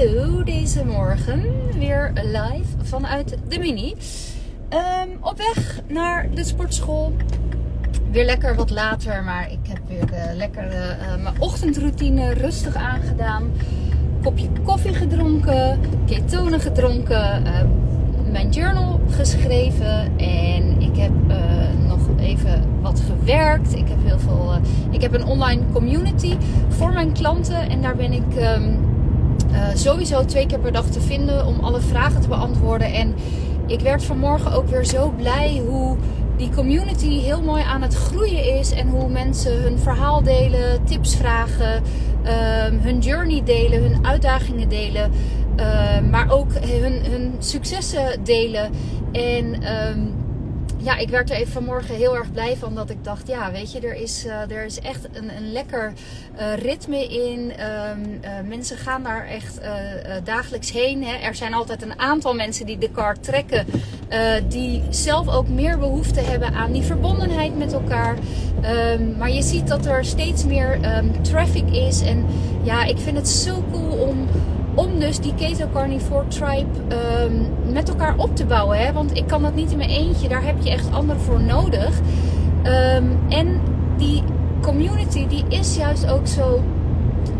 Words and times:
hallo 0.00 0.42
deze 0.42 0.84
morgen. 0.84 1.42
Weer 1.78 2.12
live 2.14 2.84
vanuit 2.84 3.36
de 3.48 3.58
Mini. 3.58 3.94
Ehm, 4.68 5.08
op 5.20 5.36
weg 5.36 5.80
naar 5.88 6.34
de 6.34 6.44
sportschool. 6.44 7.12
Weer 8.10 8.24
lekker 8.24 8.54
wat 8.54 8.70
later, 8.70 9.22
maar 9.22 9.52
ik 9.52 9.58
heb 9.68 9.78
weer 9.88 10.06
de 10.06 10.36
lekkere 10.36 10.96
uh, 11.00 11.22
mijn 11.22 11.34
ochtendroutine 11.40 12.32
rustig 12.32 12.74
aangedaan. 12.74 13.50
Kopje 14.22 14.48
koffie 14.62 14.94
gedronken, 14.94 15.80
ketonen 16.06 16.60
gedronken, 16.60 17.46
uh, 17.46 17.60
mijn 18.32 18.50
journal 18.50 19.00
geschreven 19.10 20.18
en 20.18 20.80
ik 20.80 20.96
heb 20.96 21.12
uh, 21.28 21.36
nog 21.88 22.00
even 22.18 22.62
wat 22.80 23.00
gewerkt. 23.00 23.74
Ik 23.74 23.88
heb 23.88 23.98
heel 24.04 24.18
veel. 24.18 24.52
ik 24.90 25.00
heb 25.00 25.14
een 25.14 25.24
online 25.24 25.62
community 25.72 26.36
voor 26.68 26.92
mijn 26.92 27.12
klanten 27.12 27.70
en 27.70 27.82
daar 27.82 27.96
ben 27.96 28.12
ik. 28.12 28.56
Um, 28.56 28.89
uh, 29.52 29.68
sowieso 29.74 30.24
twee 30.24 30.46
keer 30.46 30.58
per 30.58 30.72
dag 30.72 30.86
te 30.86 31.00
vinden 31.00 31.46
om 31.46 31.60
alle 31.60 31.80
vragen 31.80 32.20
te 32.20 32.28
beantwoorden. 32.28 32.92
En 32.92 33.14
ik 33.66 33.80
werd 33.80 34.04
vanmorgen 34.04 34.52
ook 34.52 34.68
weer 34.68 34.84
zo 34.84 35.12
blij 35.16 35.62
hoe 35.66 35.96
die 36.36 36.50
community 36.50 37.20
heel 37.20 37.42
mooi 37.42 37.62
aan 37.62 37.82
het 37.82 37.94
groeien 37.94 38.58
is. 38.58 38.72
En 38.72 38.88
hoe 38.88 39.08
mensen 39.08 39.62
hun 39.62 39.78
verhaal 39.78 40.22
delen, 40.22 40.84
tips 40.84 41.16
vragen, 41.16 41.82
um, 42.66 42.78
hun 42.78 42.98
journey 42.98 43.42
delen, 43.44 43.82
hun 43.82 44.06
uitdagingen 44.06 44.68
delen. 44.68 45.10
Uh, 45.56 46.10
maar 46.10 46.30
ook 46.30 46.52
hun, 46.54 47.04
hun 47.04 47.34
successen 47.38 48.24
delen. 48.24 48.70
En 49.12 49.54
um, 49.54 50.19
ja, 50.82 50.96
ik 50.96 51.08
werd 51.08 51.30
er 51.30 51.36
even 51.36 51.52
vanmorgen 51.52 51.94
heel 51.94 52.16
erg 52.16 52.32
blij 52.32 52.56
van 52.56 52.74
dat 52.74 52.90
ik 52.90 53.04
dacht, 53.04 53.28
ja, 53.28 53.52
weet 53.52 53.72
je, 53.72 53.80
er 53.80 53.94
is, 53.94 54.26
uh, 54.26 54.50
er 54.50 54.64
is 54.64 54.80
echt 54.80 55.08
een, 55.12 55.36
een 55.36 55.52
lekker 55.52 55.92
uh, 56.38 56.54
ritme 56.54 57.04
in. 57.04 57.38
Um, 57.40 58.20
uh, 58.24 58.30
mensen 58.48 58.76
gaan 58.76 59.02
daar 59.02 59.26
echt 59.26 59.60
dagelijks 60.24 60.72
heen. 60.72 61.04
Hè. 61.04 61.14
Er 61.16 61.34
zijn 61.34 61.54
altijd 61.54 61.82
een 61.82 61.98
aantal 61.98 62.34
mensen 62.34 62.66
die 62.66 62.78
de 62.78 62.90
car 62.90 63.20
trekken, 63.20 63.66
die 64.48 64.82
zelf 64.90 65.28
ook 65.28 65.48
meer 65.48 65.78
behoefte 65.78 66.20
hebben 66.20 66.54
aan 66.54 66.72
die 66.72 66.82
verbondenheid 66.82 67.58
met 67.58 67.72
elkaar. 67.72 68.16
Um, 68.94 69.16
maar 69.18 69.30
je 69.30 69.42
ziet 69.42 69.68
dat 69.68 69.86
er 69.86 70.04
steeds 70.04 70.44
meer 70.44 70.96
um, 70.96 71.22
traffic 71.22 71.70
is. 71.70 72.00
En 72.00 72.26
ja, 72.62 72.84
ik 72.84 72.98
vind 72.98 73.16
het 73.16 73.28
zo 73.28 73.64
cool 73.72 73.92
om 73.92 74.28
om 74.80 74.98
dus 74.98 75.18
die 75.18 75.34
Keto 75.34 75.66
Carnivore 75.72 76.28
Tribe 76.28 76.68
um, 77.24 77.46
met 77.72 77.88
elkaar 77.88 78.14
op 78.16 78.36
te 78.36 78.44
bouwen. 78.44 78.78
Hè? 78.78 78.92
Want 78.92 79.16
ik 79.16 79.26
kan 79.26 79.42
dat 79.42 79.54
niet 79.54 79.70
in 79.70 79.76
mijn 79.76 79.90
eentje. 79.90 80.28
Daar 80.28 80.44
heb 80.44 80.56
je 80.62 80.70
echt 80.70 80.92
anderen 80.92 81.20
voor 81.20 81.40
nodig. 81.40 82.00
Um, 82.64 83.18
en 83.28 83.60
die 83.96 84.22
community 84.60 85.26
die 85.26 85.44
is 85.48 85.76
juist 85.76 86.10
ook 86.10 86.26
zo 86.26 86.60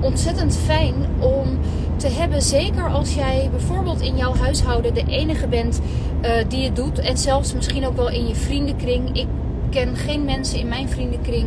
ontzettend 0.00 0.56
fijn 0.56 0.94
om 1.18 1.58
te 1.96 2.08
hebben. 2.08 2.42
Zeker 2.42 2.88
als 2.88 3.14
jij 3.14 3.48
bijvoorbeeld 3.50 4.00
in 4.00 4.16
jouw 4.16 4.34
huishouden 4.34 4.94
de 4.94 5.04
enige 5.06 5.46
bent 5.46 5.80
uh, 6.22 6.30
die 6.48 6.64
het 6.64 6.76
doet. 6.76 6.98
En 6.98 7.18
zelfs 7.18 7.54
misschien 7.54 7.86
ook 7.86 7.96
wel 7.96 8.10
in 8.10 8.26
je 8.26 8.34
vriendenkring. 8.34 9.16
Ik 9.16 9.26
ken 9.70 9.96
geen 9.96 10.24
mensen 10.24 10.58
in 10.58 10.68
mijn 10.68 10.88
vriendenkring 10.88 11.46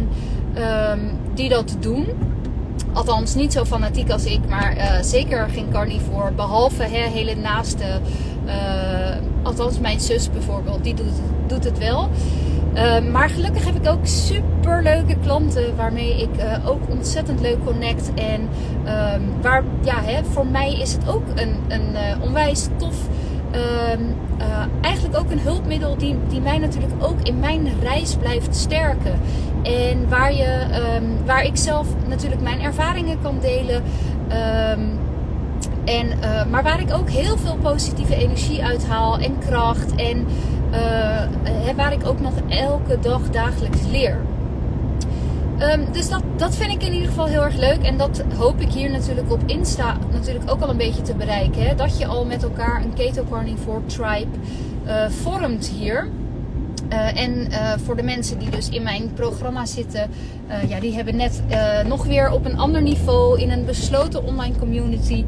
um, 0.57 1.11
die 1.33 1.49
dat 1.49 1.75
doen. 1.79 2.05
Althans, 2.93 3.35
niet 3.35 3.53
zo 3.53 3.65
fanatiek 3.65 4.09
als 4.09 4.25
ik, 4.25 4.39
maar 4.49 4.77
uh, 4.77 4.83
zeker 5.01 5.49
geen 5.49 5.69
carnivore. 5.71 6.31
Behalve 6.31 6.83
hè, 6.83 7.09
hele 7.09 7.35
naaste. 7.35 7.85
Uh, 8.45 8.53
althans, 9.43 9.79
mijn 9.79 9.99
zus 9.99 10.31
bijvoorbeeld, 10.31 10.83
die 10.83 10.93
doet, 10.93 11.21
doet 11.47 11.63
het 11.63 11.77
wel. 11.77 12.09
Uh, 12.75 12.99
maar 13.11 13.29
gelukkig 13.29 13.65
heb 13.65 13.75
ik 13.75 13.87
ook 13.87 14.05
super 14.05 14.83
leuke 14.83 15.15
klanten 15.23 15.75
waarmee 15.75 16.21
ik 16.21 16.29
ook 16.65 16.89
ontzettend 16.89 17.41
leuk 17.41 17.65
connect. 17.65 18.11
En 18.13 18.49
ehm, 18.85 19.21
waar, 19.41 19.63
ja, 19.83 20.01
hè, 20.01 20.23
voor 20.23 20.47
mij 20.47 20.73
is 20.73 20.93
het 20.93 21.07
ook 21.07 21.23
een, 21.35 21.55
een 21.67 22.21
onwijs 22.21 22.67
tof. 22.77 22.95
Uh, 23.55 24.65
eigenlijk 24.81 25.17
ook 25.17 25.31
een 25.31 25.39
hulpmiddel 25.39 25.97
die, 25.97 26.17
die 26.27 26.41
mij 26.41 26.57
natuurlijk 26.57 26.93
ook 26.99 27.21
in 27.21 27.39
mijn 27.39 27.67
reis 27.81 28.15
blijft 28.15 28.55
sterken. 28.55 29.19
En 29.63 30.09
waar, 30.09 30.33
je, 30.33 30.65
um, 30.95 31.25
waar 31.25 31.43
ik 31.43 31.57
zelf 31.57 31.87
natuurlijk 32.07 32.41
mijn 32.41 32.61
ervaringen 32.61 33.17
kan 33.21 33.37
delen. 33.41 33.83
Um, 34.75 34.99
en, 35.85 36.07
uh, 36.07 36.45
maar 36.49 36.63
waar 36.63 36.79
ik 36.79 36.93
ook 36.93 37.09
heel 37.09 37.37
veel 37.37 37.55
positieve 37.61 38.15
energie 38.15 38.63
uithaal 38.63 39.17
en 39.17 39.37
kracht. 39.47 39.95
En 39.95 40.27
uh, 40.71 41.75
waar 41.75 41.93
ik 41.93 42.05
ook 42.05 42.19
nog 42.19 42.33
elke 42.47 42.99
dag 42.99 43.29
dagelijks 43.29 43.81
leer. 43.91 44.17
Um, 45.59 45.91
dus 45.91 46.09
dat, 46.09 46.23
dat 46.37 46.55
vind 46.55 46.71
ik 46.71 46.83
in 46.83 46.93
ieder 46.93 47.07
geval 47.07 47.25
heel 47.25 47.43
erg 47.43 47.55
leuk. 47.55 47.81
En 47.81 47.97
dat 47.97 48.23
hoop 48.37 48.61
ik 48.61 48.71
hier 48.71 48.91
natuurlijk 48.91 49.31
op 49.31 49.41
Insta 49.45 49.97
natuurlijk 50.11 50.51
ook 50.51 50.61
al 50.61 50.69
een 50.69 50.77
beetje 50.77 51.01
te 51.01 51.15
bereiken. 51.15 51.67
Hè? 51.67 51.75
Dat 51.75 51.97
je 51.97 52.05
al 52.05 52.25
met 52.25 52.43
elkaar 52.43 52.81
een 52.83 52.93
Keto 52.93 53.25
Carnivore 53.29 53.85
Tribe 53.85 54.37
uh, 54.85 55.09
vormt 55.09 55.67
hier. 55.67 56.07
Uh, 56.89 57.21
en 57.21 57.47
uh, 57.51 57.71
voor 57.85 57.95
de 57.95 58.03
mensen 58.03 58.39
die 58.39 58.49
dus 58.49 58.69
in 58.69 58.83
mijn 58.83 59.13
programma 59.13 59.65
zitten, 59.65 60.09
ja, 60.67 60.79
die 60.79 60.93
hebben 60.93 61.15
net 61.15 61.41
nog 61.87 62.05
weer 62.05 62.31
op 62.31 62.45
een 62.45 62.57
ander 62.57 62.81
niveau 62.81 63.41
in 63.41 63.51
een 63.51 63.65
besloten 63.65 64.23
online 64.25 64.55
community 64.59 65.25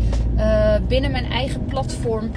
binnen 0.88 1.12
mijn 1.12 1.32
eigen 1.32 1.66
platform. 1.66 2.32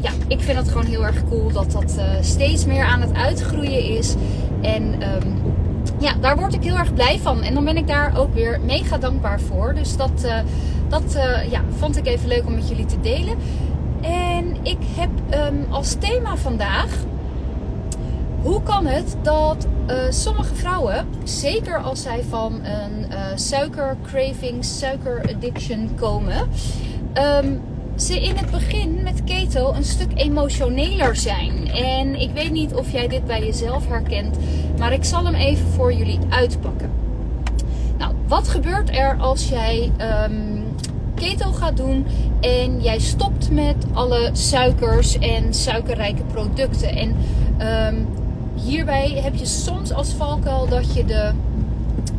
ja, 0.00 0.10
ik 0.28 0.40
vind 0.40 0.58
het 0.58 0.68
gewoon 0.68 0.86
heel 0.86 1.04
erg 1.04 1.24
cool 1.28 1.52
dat 1.52 1.72
dat 1.72 1.98
steeds 2.20 2.66
meer 2.66 2.84
aan 2.84 3.00
het 3.00 3.14
uitgroeien 3.14 3.84
is. 3.98 4.14
En 4.62 4.82
um, 4.82 5.55
ja, 5.98 6.14
daar 6.20 6.36
word 6.36 6.54
ik 6.54 6.62
heel 6.62 6.76
erg 6.76 6.94
blij 6.94 7.18
van. 7.18 7.42
En 7.42 7.54
dan 7.54 7.64
ben 7.64 7.76
ik 7.76 7.86
daar 7.86 8.18
ook 8.18 8.34
weer 8.34 8.60
mega 8.60 8.98
dankbaar 8.98 9.40
voor. 9.40 9.74
Dus 9.74 9.96
dat, 9.96 10.26
dat 10.88 11.16
ja, 11.50 11.60
vond 11.78 11.96
ik 11.96 12.06
even 12.06 12.28
leuk 12.28 12.46
om 12.46 12.54
met 12.54 12.68
jullie 12.68 12.86
te 12.86 13.00
delen. 13.00 13.36
En 14.00 14.56
ik 14.62 14.78
heb 14.96 15.10
um, 15.52 15.66
als 15.70 15.94
thema 15.98 16.36
vandaag 16.36 16.88
hoe 18.42 18.62
kan 18.62 18.86
het 18.86 19.16
dat 19.22 19.66
uh, 19.90 19.96
sommige 20.08 20.54
vrouwen, 20.54 21.06
zeker 21.24 21.78
als 21.78 22.02
zij 22.02 22.24
van 22.28 22.60
een 22.64 23.06
suikercraving, 23.38 24.64
suikeraddiction 24.64 25.90
komen, 25.94 26.48
um, 27.44 27.60
ze 27.96 28.20
in 28.20 28.36
het 28.36 28.50
begin 28.50 29.02
met 29.02 29.24
keto 29.24 29.72
een 29.72 29.84
stuk 29.84 30.10
emotioneler 30.14 31.16
zijn. 31.16 31.68
En 31.70 32.20
ik 32.20 32.30
weet 32.30 32.52
niet 32.52 32.74
of 32.74 32.92
jij 32.92 33.08
dit 33.08 33.24
bij 33.24 33.44
jezelf 33.44 33.88
herkent, 33.88 34.36
maar 34.78 34.92
ik 34.92 35.04
zal 35.04 35.24
hem 35.24 35.34
even 35.34 35.66
voor 35.66 35.92
jullie 35.92 36.18
uitpakken. 36.28 36.90
Nou, 37.98 38.14
wat 38.26 38.48
gebeurt 38.48 38.96
er 38.96 39.16
als 39.18 39.48
jij 39.48 39.92
um, 40.24 40.64
keto 41.14 41.52
gaat 41.52 41.76
doen 41.76 42.06
en 42.40 42.82
jij 42.82 42.98
stopt 42.98 43.50
met 43.50 43.86
alle 43.92 44.30
suikers 44.32 45.18
en 45.18 45.54
suikerrijke 45.54 46.22
producten? 46.22 46.96
En 46.96 47.16
um, 47.88 48.06
hierbij 48.54 49.20
heb 49.22 49.34
je 49.34 49.46
soms 49.46 49.92
als 49.92 50.12
valkuil 50.12 50.68
dat 50.68 50.94
je 50.94 51.04
de, 51.04 51.30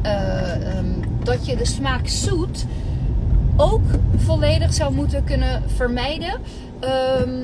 uh, 0.06 0.78
um, 0.78 1.00
dat 1.24 1.46
je 1.46 1.56
de 1.56 1.66
smaak 1.66 2.08
zoet 2.08 2.66
ook 3.58 3.82
volledig 4.18 4.74
zou 4.74 4.94
moeten 4.94 5.24
kunnen 5.24 5.64
vermijden. 5.76 6.34
Um, 7.22 7.44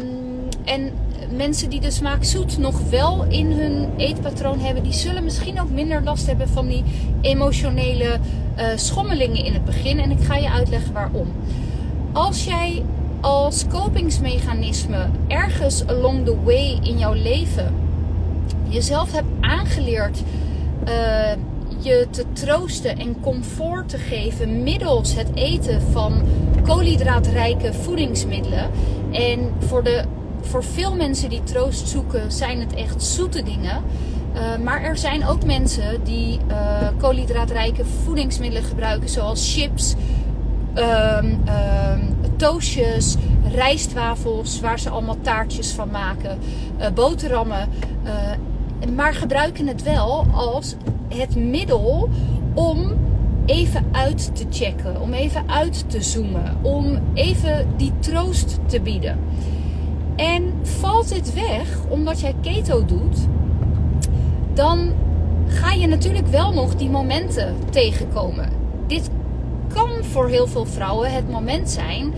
en 0.65 0.91
mensen 1.35 1.69
die 1.69 1.81
de 1.81 1.91
smaak 1.91 2.23
zoet 2.23 2.57
nog 2.57 2.89
wel 2.89 3.25
in 3.27 3.51
hun 3.51 3.89
eetpatroon 3.97 4.59
hebben, 4.59 4.83
die 4.83 4.93
zullen 4.93 5.23
misschien 5.23 5.61
ook 5.61 5.69
minder 5.69 6.03
last 6.03 6.27
hebben 6.27 6.49
van 6.49 6.67
die 6.67 6.83
emotionele 7.21 8.19
uh, 8.57 8.65
schommelingen 8.75 9.45
in 9.45 9.53
het 9.53 9.65
begin. 9.65 9.99
En 9.99 10.11
ik 10.11 10.23
ga 10.23 10.35
je 10.35 10.49
uitleggen 10.49 10.93
waarom. 10.93 11.27
Als 12.11 12.45
jij 12.45 12.83
als 13.21 13.67
kopingsmechanisme 13.67 15.09
ergens 15.27 15.87
along 15.87 16.25
the 16.25 16.43
way 16.43 16.79
in 16.81 16.97
jouw 16.97 17.13
leven 17.13 17.73
jezelf 18.67 19.11
hebt 19.11 19.27
aangeleerd 19.41 20.23
uh, 20.87 21.31
je 21.83 22.07
te 22.09 22.25
troosten 22.33 22.97
en 22.97 23.19
comfort 23.21 23.89
te 23.89 23.97
geven 23.97 24.63
middels 24.63 25.15
het 25.15 25.27
eten 25.33 25.81
van 25.81 26.21
koolhydraatrijke 26.63 27.73
voedingsmiddelen. 27.73 28.69
En 29.11 29.53
voor, 29.59 29.83
de, 29.83 30.03
voor 30.41 30.63
veel 30.63 30.95
mensen 30.95 31.29
die 31.29 31.43
troost 31.43 31.87
zoeken, 31.87 32.31
zijn 32.31 32.59
het 32.59 32.73
echt 32.73 33.03
zoete 33.03 33.43
dingen. 33.43 33.83
Uh, 34.35 34.63
maar 34.63 34.81
er 34.81 34.97
zijn 34.97 35.27
ook 35.27 35.45
mensen 35.45 36.03
die 36.03 36.39
uh, 36.47 36.87
koolhydraatrijke 36.97 37.85
voedingsmiddelen 38.03 38.67
gebruiken, 38.67 39.09
zoals 39.09 39.53
chips, 39.53 39.95
um, 40.75 41.43
toastjes, 42.37 43.15
rijstwafels, 43.55 44.59
waar 44.59 44.79
ze 44.79 44.89
allemaal 44.89 45.17
taartjes 45.21 45.71
van 45.71 45.91
maken, 45.91 46.39
uh, 46.79 46.87
boterhammen 46.93 47.69
maar 48.95 49.13
gebruiken 49.13 49.67
het 49.67 49.83
wel 49.83 50.25
als 50.33 50.75
het 51.15 51.35
middel 51.35 52.09
om 52.53 52.91
even 53.45 53.85
uit 53.91 54.35
te 54.35 54.45
checken, 54.49 55.01
om 55.01 55.13
even 55.13 55.49
uit 55.49 55.89
te 55.89 56.01
zoomen, 56.01 56.57
om 56.61 56.99
even 57.13 57.67
die 57.77 57.91
troost 57.99 58.59
te 58.65 58.81
bieden. 58.81 59.19
En 60.15 60.53
valt 60.61 61.09
dit 61.09 61.33
weg 61.33 61.79
omdat 61.89 62.19
jij 62.19 62.35
keto 62.41 62.85
doet, 62.85 63.17
dan 64.53 64.91
ga 65.47 65.71
je 65.71 65.87
natuurlijk 65.87 66.27
wel 66.27 66.53
nog 66.53 66.75
die 66.75 66.89
momenten 66.89 67.55
tegenkomen. 67.69 68.49
Dit 68.87 69.09
kan 69.67 69.89
voor 70.01 70.27
heel 70.27 70.47
veel 70.47 70.65
vrouwen 70.65 71.13
het 71.13 71.29
moment 71.29 71.69
zijn 71.69 72.13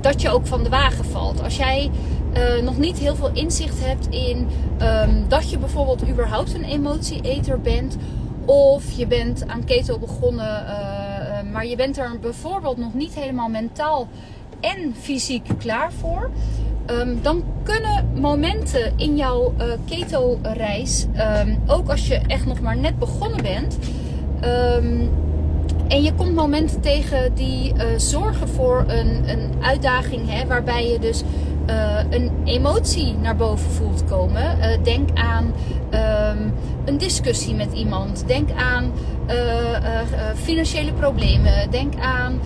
dat 0.00 0.22
je 0.22 0.30
ook 0.30 0.46
van 0.46 0.62
de 0.62 0.68
wagen 0.68 1.04
valt. 1.04 1.42
Als 1.42 1.56
jij 1.56 1.90
uh, 2.36 2.62
nog 2.62 2.78
niet 2.78 2.98
heel 2.98 3.16
veel 3.16 3.30
inzicht 3.32 3.84
hebt 3.84 4.06
in 4.10 4.48
um, 4.82 5.24
dat 5.28 5.50
je 5.50 5.58
bijvoorbeeld 5.58 6.08
überhaupt 6.08 6.54
een 6.54 6.64
emotieeter 6.64 7.60
bent. 7.60 7.96
Of 8.44 8.90
je 8.90 9.06
bent 9.06 9.44
aan 9.46 9.64
keto 9.64 9.98
begonnen, 9.98 10.64
uh, 10.64 11.52
maar 11.52 11.66
je 11.66 11.76
bent 11.76 11.98
er 11.98 12.18
bijvoorbeeld 12.20 12.76
nog 12.76 12.94
niet 12.94 13.14
helemaal 13.14 13.48
mentaal 13.48 14.08
en 14.60 14.94
fysiek 15.00 15.48
klaar 15.58 15.92
voor. 15.92 16.30
Um, 16.90 17.18
dan 17.22 17.42
kunnen 17.62 18.08
momenten 18.14 18.92
in 18.96 19.16
jouw 19.16 19.54
uh, 19.58 19.64
keto-reis, 19.84 21.06
um, 21.46 21.58
ook 21.66 21.88
als 21.88 22.08
je 22.08 22.20
echt 22.26 22.46
nog 22.46 22.60
maar 22.60 22.76
net 22.76 22.98
begonnen 22.98 23.42
bent, 23.42 23.78
en 25.88 26.02
je 26.02 26.14
komt 26.14 26.34
momenten 26.34 26.80
tegen 26.80 27.34
die 27.34 27.72
zorgen 27.96 28.48
voor 28.48 28.84
een, 28.86 29.30
een 29.30 29.50
uitdaging, 29.60 30.30
hè, 30.30 30.46
waarbij 30.46 30.90
je 30.90 30.98
dus 30.98 31.22
uh, 31.70 31.98
een 32.10 32.30
emotie 32.44 33.14
naar 33.22 33.36
boven 33.36 33.70
voelt 33.70 34.04
komen. 34.04 34.58
Uh, 34.58 34.66
denk 34.82 35.08
aan 35.14 35.52
um, 36.34 36.52
een 36.84 36.98
discussie 36.98 37.54
met 37.54 37.72
iemand. 37.72 38.24
Denk 38.26 38.48
aan 38.50 38.92
financiële 40.34 40.92
problemen. 40.92 41.70
Denk 41.70 41.92
aan 42.00 42.40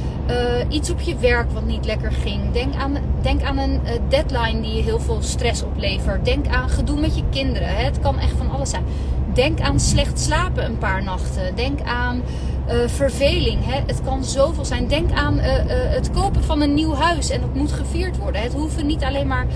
iets 0.68 0.90
op 0.90 1.00
je 1.00 1.16
werk 1.16 1.50
wat 1.50 1.64
niet 1.64 1.86
lekker 1.86 2.12
ging. 2.12 2.52
Denk 2.52 2.74
aan, 2.74 2.96
denk 3.20 3.42
aan 3.42 3.58
een 3.58 3.80
deadline 4.08 4.60
die 4.60 4.74
je 4.74 4.82
heel 4.82 5.00
veel 5.00 5.22
stress 5.22 5.62
oplevert. 5.62 6.24
Denk 6.24 6.46
aan 6.48 6.68
gedoe 6.68 7.00
met 7.00 7.16
je 7.16 7.22
kinderen. 7.30 7.68
Hè. 7.68 7.84
Het 7.84 8.00
kan 8.00 8.18
echt 8.18 8.36
van 8.36 8.50
alles 8.50 8.70
zijn. 8.70 8.84
Denk 9.32 9.60
aan 9.60 9.80
slecht 9.80 10.20
slapen 10.20 10.64
een 10.64 10.78
paar 10.78 11.02
nachten. 11.02 11.54
Denk 11.54 11.80
aan 11.80 12.22
uh, 12.68 12.74
verveling. 12.86 13.64
Hè? 13.64 13.80
Het 13.86 14.00
kan 14.04 14.24
zoveel 14.24 14.64
zijn. 14.64 14.88
Denk 14.88 15.12
aan 15.12 15.38
uh, 15.38 15.44
uh, 15.44 15.52
het 15.68 16.10
kopen 16.10 16.44
van 16.44 16.60
een 16.60 16.74
nieuw 16.74 16.94
huis 16.94 17.30
en 17.30 17.40
dat 17.40 17.54
moet 17.54 17.72
gevierd 17.72 18.16
worden. 18.16 18.42
Het 18.42 18.52
hoeven 18.52 18.86
niet 18.86 19.04
alleen 19.04 19.26
maar 19.26 19.46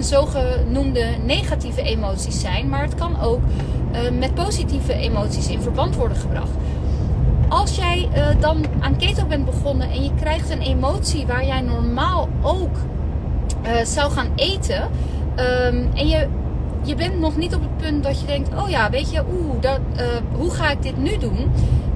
zogenoemde 0.00 1.04
negatieve 1.24 1.82
emoties 1.82 2.40
zijn, 2.40 2.68
maar 2.68 2.82
het 2.82 2.94
kan 2.94 3.20
ook 3.20 3.40
met 4.18 4.34
positieve 4.34 4.92
emoties 4.92 5.48
in 5.48 5.60
verband 5.60 5.96
worden 5.96 6.16
gebracht. 6.16 6.50
Als 7.48 7.76
jij 7.76 8.08
dan 8.40 8.64
aan 8.80 8.96
keto 8.96 9.26
bent 9.26 9.44
begonnen 9.44 9.90
en 9.90 10.04
je 10.04 10.10
krijgt 10.20 10.50
een 10.50 10.60
emotie 10.60 11.26
waar 11.26 11.46
jij 11.46 11.60
normaal 11.60 12.28
ook 12.42 12.76
zou 13.84 14.12
gaan 14.12 14.28
eten 14.36 14.82
um, 15.36 15.88
en 15.94 16.08
je 16.08 16.28
je 16.82 16.94
bent 16.94 17.18
nog 17.18 17.36
niet 17.36 17.54
op 17.54 17.60
het 17.60 17.76
punt 17.76 18.02
dat 18.04 18.20
je 18.20 18.26
denkt: 18.26 18.48
oh 18.62 18.68
ja, 18.68 18.90
weet 18.90 19.10
je, 19.10 19.22
dat, 19.60 19.80
hoe 20.32 20.50
ga 20.50 20.70
ik 20.70 20.82
dit 20.82 20.96
nu 20.96 21.18
doen? 21.18 21.50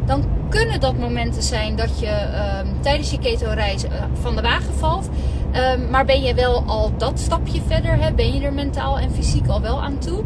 Dan 0.09 0.25
kunnen 0.49 0.81
dat 0.81 0.99
momenten 0.99 1.43
zijn 1.43 1.77
dat 1.77 2.01
je 2.01 2.07
uh, 2.07 2.71
tijdens 2.81 3.11
je 3.11 3.19
keto-reis 3.19 3.85
uh, 3.85 3.91
van 4.21 4.37
de 4.37 4.43
wagen 4.43 4.75
valt. 4.75 5.09
Ehm, 5.53 5.91
maar 5.91 6.05
ben 6.05 6.23
je 6.23 6.35
wel 6.35 6.63
al 6.67 6.93
dat 6.97 7.19
stapje 7.19 7.61
verder? 7.67 8.03
Hè? 8.03 8.13
Ben 8.13 8.35
je 8.35 8.41
er 8.41 8.53
mentaal 8.53 8.99
en 8.99 9.11
fysiek 9.11 9.49
al 9.49 9.61
wel 9.61 9.83
aan 9.83 9.99
toe? 9.99 10.23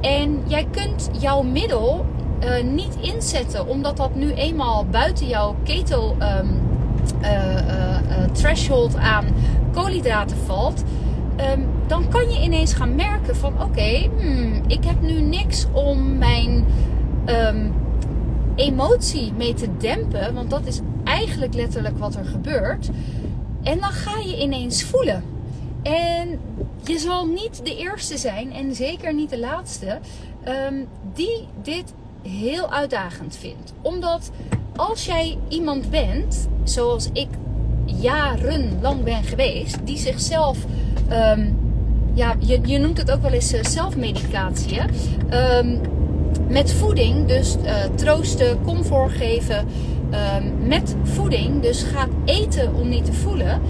En 0.00 0.42
jij 0.46 0.66
kunt 0.70 1.10
jouw 1.12 1.42
middel 1.42 2.06
uh, 2.44 2.72
niet 2.72 2.96
inzetten, 3.00 3.68
omdat 3.68 3.96
dat 3.96 4.14
nu 4.14 4.32
eenmaal 4.32 4.86
buiten 4.90 5.26
jouw 5.26 5.56
keto 5.64 6.16
um, 6.20 6.60
threshold 8.32 8.96
aan 8.96 9.24
koolhydraten 9.72 10.36
valt. 10.36 10.84
Dan 11.86 12.08
kan 12.08 12.30
je 12.30 12.42
ineens 12.42 12.74
gaan 12.74 12.94
merken 12.94 13.36
van 13.36 13.62
oké, 13.62 14.08
hmm, 14.18 14.62
ik 14.66 14.84
heb 14.84 15.00
nu 15.00 15.20
niks 15.20 15.66
om 15.72 16.18
mijn 16.18 16.64
emotie 18.56 19.32
mee 19.32 19.54
te 19.54 19.76
dempen. 19.76 20.34
Want 20.34 20.50
dat 20.50 20.66
is 20.66 20.80
eigenlijk 21.04 21.54
letterlijk 21.54 21.98
wat 21.98 22.14
er 22.14 22.24
gebeurt. 22.24 22.88
En 23.62 23.78
dan 23.80 23.90
ga 23.90 24.18
je 24.18 24.40
ineens 24.40 24.82
voelen. 24.82 25.24
En 25.82 26.40
je 26.84 26.98
zal 26.98 27.26
niet 27.26 27.60
de 27.64 27.76
eerste 27.76 28.18
zijn 28.18 28.52
en 28.52 28.74
zeker 28.74 29.14
niet 29.14 29.30
de 29.30 29.38
laatste 29.38 29.98
um, 30.48 30.88
die 31.14 31.48
dit 31.62 31.94
heel 32.22 32.72
uitdagend 32.72 33.36
vindt. 33.36 33.72
Omdat 33.82 34.30
als 34.76 35.04
jij 35.04 35.38
iemand 35.48 35.90
bent, 35.90 36.48
zoals 36.64 37.08
ik 37.12 37.28
jarenlang 37.84 39.04
ben 39.04 39.24
geweest, 39.24 39.78
die 39.84 39.98
zichzelf 39.98 40.58
um, 41.10 41.58
ja, 42.14 42.34
je, 42.38 42.60
je 42.64 42.78
noemt 42.78 42.98
het 42.98 43.10
ook 43.10 43.22
wel 43.22 43.32
eens 43.32 43.54
uh, 43.54 43.64
zelfmedicatie. 43.64 44.80
Met 46.48 46.72
voeding, 46.72 47.26
dus 47.26 47.56
uh, 47.64 47.72
troosten, 47.94 48.58
comfort 48.64 49.12
geven. 49.12 49.66
Um, 50.10 50.68
met 50.68 50.96
voeding, 51.02 51.62
dus 51.62 51.82
gaat 51.82 52.08
eten 52.24 52.74
om 52.74 52.88
niet 52.88 53.04
te 53.04 53.12
voelen. 53.12 53.60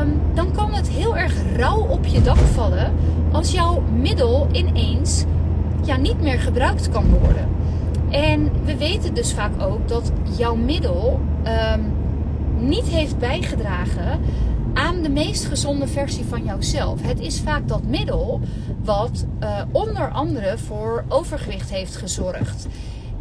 Um, 0.00 0.20
dan 0.34 0.52
kan 0.52 0.74
het 0.74 0.88
heel 0.88 1.16
erg 1.16 1.34
rauw 1.56 1.80
op 1.80 2.06
je 2.06 2.22
dak 2.22 2.36
vallen 2.36 2.92
als 3.32 3.52
jouw 3.52 3.82
middel 4.00 4.48
ineens 4.52 5.24
ja, 5.84 5.96
niet 5.96 6.20
meer 6.20 6.38
gebruikt 6.38 6.90
kan 6.90 7.04
worden. 7.08 7.48
En 8.10 8.50
we 8.64 8.76
weten 8.76 9.14
dus 9.14 9.32
vaak 9.32 9.62
ook 9.62 9.88
dat 9.88 10.12
jouw 10.36 10.54
middel 10.54 11.20
niet 12.58 12.86
heeft 12.88 13.18
bijgedragen 13.18 14.20
aan 14.76 15.02
de 15.02 15.08
meest 15.08 15.44
gezonde 15.44 15.86
versie 15.86 16.24
van 16.24 16.44
jouzelf. 16.44 17.02
Het 17.02 17.20
is 17.20 17.40
vaak 17.40 17.68
dat 17.68 17.82
middel 17.82 18.40
wat 18.84 19.26
uh, 19.40 19.60
onder 19.72 20.10
andere 20.10 20.58
voor 20.58 21.04
overgewicht 21.08 21.70
heeft 21.70 21.96
gezorgd. 21.96 22.66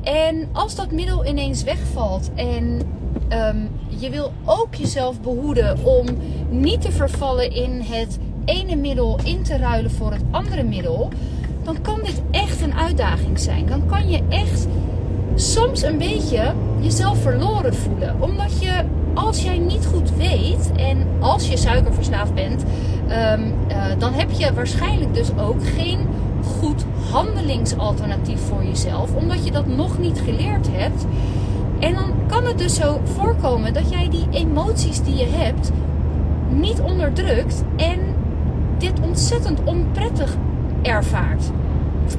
En 0.04 0.50
als 0.54 0.76
dat 0.76 0.92
middel 0.92 1.26
ineens 1.26 1.64
wegvalt 1.64 2.32
en 2.36 2.82
um, 3.30 3.70
je 3.88 4.10
wil 4.10 4.34
ook 4.46 4.76
jezelf 4.76 5.22
behoeden 5.22 5.86
om 5.86 6.06
niet 6.50 6.82
te 6.82 6.92
vervallen 6.92 7.52
in 7.52 7.82
het 7.82 8.18
ene 8.46 8.76
middel 8.76 9.20
in 9.24 9.44
te 9.44 9.58
ruilen 9.58 9.92
voor 9.92 10.12
het 10.12 10.24
andere 10.32 10.64
middel, 10.64 11.10
dan 11.64 11.82
kan 11.82 12.00
dit 12.04 12.22
echt 12.32 12.62
een 12.62 12.76
uitdaging 12.76 13.40
zijn. 13.40 13.66
Dan 13.66 13.86
kan 13.86 14.10
je 14.10 14.22
echt 14.30 14.68
soms 15.36 15.84
een 15.84 15.98
beetje 15.98 16.54
jezelf 16.80 17.22
verloren 17.22 17.76
voelen. 17.76 18.16
Omdat 18.20 18.62
je 18.64 18.84
als 19.14 19.44
jij 19.44 19.58
niet 19.58 19.86
goed 19.86 20.16
weet 20.16 20.72
en 20.76 21.08
als 21.20 21.50
je 21.50 21.58
suikerverslaafd 21.58 22.34
bent, 22.34 22.64
um, 22.64 23.54
uh, 23.72 23.84
dan 23.98 24.14
heb 24.14 24.32
je 24.32 24.54
waarschijnlijk 24.54 25.14
dus 25.14 25.30
ook 25.38 25.68
geen 25.78 26.00
goed 26.60 26.86
handelingsalternatief 27.12 28.40
voor 28.40 28.64
jezelf, 28.64 29.16
omdat 29.16 29.46
je 29.46 29.52
dat 29.52 29.68
nog 29.68 30.00
niet 30.00 30.22
geleerd 30.26 30.68
hebt. 30.72 31.06
En 31.80 31.94
dan 31.94 32.14
kan 32.28 32.46
het 32.46 32.58
dus 32.58 32.76
zo 32.76 33.00
voorkomen 33.04 33.74
dat 33.74 33.90
jij 33.90 34.10
die 34.10 34.28
emoties 34.32 35.04
die 35.04 35.16
je 35.16 35.28
hebt 35.28 35.72
niet 36.50 36.82
onderdrukt 36.82 37.64
en 37.76 38.00
dit 38.78 39.00
ontzettend 39.02 39.64
onprettig 39.64 40.36
ervaart. 40.82 41.44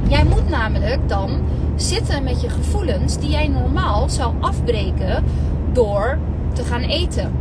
Jij 0.08 0.24
moet 0.24 0.48
namelijk 0.48 1.08
dan 1.08 1.30
zitten 1.76 2.24
met 2.24 2.40
je 2.40 2.48
gevoelens 2.48 3.18
die 3.18 3.30
jij 3.30 3.48
normaal 3.48 4.08
zou 4.08 4.34
afbreken 4.40 5.24
door 5.72 6.18
te 6.52 6.64
gaan 6.64 6.82
eten. 6.82 7.32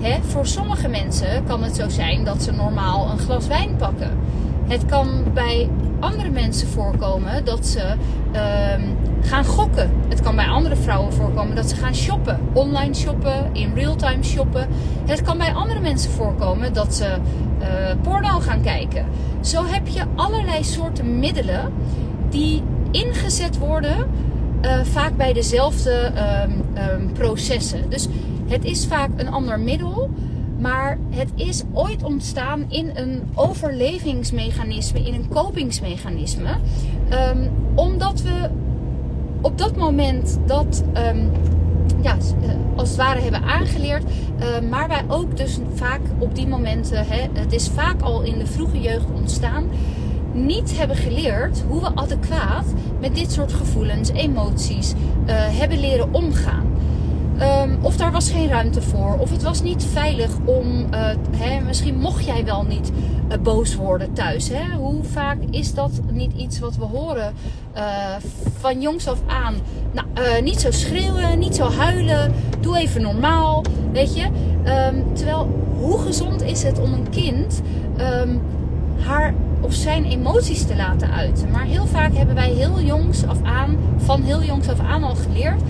Hè? 0.00 0.22
Voor 0.22 0.46
sommige 0.46 0.88
mensen 0.88 1.44
kan 1.44 1.62
het 1.62 1.76
zo 1.76 1.88
zijn 1.88 2.24
dat 2.24 2.42
ze 2.42 2.52
normaal 2.52 3.10
een 3.10 3.18
glas 3.18 3.46
wijn 3.46 3.76
pakken. 3.76 4.10
Het 4.66 4.86
kan 4.86 5.24
bij 5.34 5.68
andere 6.00 6.30
mensen 6.30 6.68
voorkomen 6.68 7.44
dat 7.44 7.66
ze 7.66 7.94
uh, 8.34 8.40
gaan 9.20 9.44
gokken. 9.44 9.90
Het 10.08 10.20
kan 10.20 10.36
bij 10.36 10.46
andere 10.46 10.76
vrouwen 10.76 11.12
voorkomen 11.12 11.56
dat 11.56 11.68
ze 11.68 11.76
gaan 11.76 11.94
shoppen. 11.94 12.40
Online 12.52 12.94
shoppen, 12.94 13.50
in 13.52 13.74
real-time 13.74 14.22
shoppen. 14.22 14.68
Het 15.04 15.22
kan 15.22 15.38
bij 15.38 15.52
andere 15.54 15.80
mensen 15.80 16.10
voorkomen 16.10 16.72
dat 16.72 16.94
ze 16.94 17.16
uh, 17.60 17.66
porno 18.02 18.40
gaan 18.40 18.62
kijken. 18.62 19.06
Zo 19.40 19.64
heb 19.66 19.88
je 19.88 20.02
allerlei 20.14 20.64
soorten 20.64 21.18
middelen 21.18 21.72
die 22.30 22.62
ingezet 22.94 23.58
worden, 23.58 24.06
uh, 24.62 24.84
vaak 24.84 25.16
bij 25.16 25.32
dezelfde 25.32 26.12
um, 26.46 26.64
um, 27.02 27.12
processen. 27.12 27.90
Dus 27.90 28.08
het 28.46 28.64
is 28.64 28.86
vaak 28.86 29.10
een 29.16 29.28
ander 29.28 29.60
middel, 29.60 30.10
maar 30.58 30.98
het 31.10 31.28
is 31.34 31.62
ooit 31.72 32.02
ontstaan 32.02 32.64
in 32.68 32.90
een 32.94 33.22
overlevingsmechanisme, 33.34 35.00
in 35.00 35.14
een 35.14 35.28
kopingsmechanisme. 35.28 36.50
Um, 37.30 37.50
omdat 37.74 38.22
we 38.22 38.50
op 39.40 39.58
dat 39.58 39.76
moment 39.76 40.38
dat 40.46 40.84
ja, 42.02 42.16
eh, 42.42 42.50
als 42.76 42.88
het 42.88 42.98
ware 42.98 43.20
hebben 43.20 43.42
aangeleerd. 43.42 44.04
Uh, 44.04 44.70
maar 44.70 44.88
wij 44.88 45.02
ook 45.08 45.36
dus 45.36 45.58
vaak 45.74 46.00
op 46.18 46.34
die 46.34 46.46
momenten, 46.46 47.06
het 47.32 47.52
is 47.52 47.68
vaak 47.68 48.02
al 48.02 48.22
in 48.22 48.38
de 48.38 48.46
vroege 48.46 48.80
jeugd 48.80 49.06
ontstaan, 49.14 49.64
niet 50.34 50.78
hebben 50.78 50.96
geleerd 50.96 51.62
hoe 51.68 51.80
we 51.80 51.90
adequaat 51.94 52.64
met 53.00 53.14
dit 53.14 53.32
soort 53.32 53.52
gevoelens, 53.52 54.10
emoties 54.10 54.92
uh, 54.92 54.96
hebben 55.34 55.80
leren 55.80 56.14
omgaan. 56.14 56.72
Um, 57.40 57.78
of 57.80 57.96
daar 57.96 58.12
was 58.12 58.30
geen 58.30 58.48
ruimte 58.48 58.82
voor. 58.82 59.16
Of 59.18 59.30
het 59.30 59.42
was 59.42 59.62
niet 59.62 59.84
veilig 59.92 60.30
om. 60.44 60.86
Uh, 60.94 61.08
hè, 61.36 61.60
misschien 61.60 61.98
mocht 61.98 62.24
jij 62.24 62.44
wel 62.44 62.62
niet 62.62 62.92
uh, 63.28 63.38
boos 63.42 63.74
worden 63.74 64.12
thuis. 64.12 64.48
Hè? 64.48 64.76
Hoe 64.76 65.04
vaak 65.04 65.38
is 65.50 65.74
dat 65.74 65.90
niet 66.12 66.32
iets 66.36 66.58
wat 66.58 66.76
we 66.76 66.84
horen 66.84 67.34
van 68.58 68.80
jongs 68.80 69.08
af 69.08 69.18
aan? 69.26 69.54
Nou, 69.92 70.42
niet 70.42 70.60
zo 70.60 70.70
schreeuwen, 70.70 71.38
niet 71.38 71.54
zo 71.54 71.70
huilen. 71.70 72.32
Doe 72.60 72.78
even 72.78 73.02
normaal. 73.02 73.64
Weet 73.92 74.16
je? 74.16 74.24
Um, 74.66 75.14
terwijl, 75.14 75.48
hoe 75.80 75.98
gezond 75.98 76.42
is 76.42 76.62
het 76.62 76.80
om 76.80 76.92
een 76.92 77.10
kind 77.10 77.62
ehm, 77.96 78.36
haar 78.98 79.34
of 79.64 79.74
zijn 79.74 80.04
emoties 80.04 80.66
te 80.66 80.76
laten 80.76 81.10
uiten. 81.10 81.50
Maar 81.50 81.64
heel 81.64 81.86
vaak 81.86 82.14
hebben 82.14 82.34
wij 82.34 82.50
heel 82.50 82.80
jongs 82.80 83.26
af 83.26 83.42
aan, 83.42 83.78
van 83.96 84.22
heel 84.22 84.42
jongs 84.42 84.68
af 84.68 84.80
aan 84.80 85.02
al 85.02 85.14
geleerd 85.14 85.62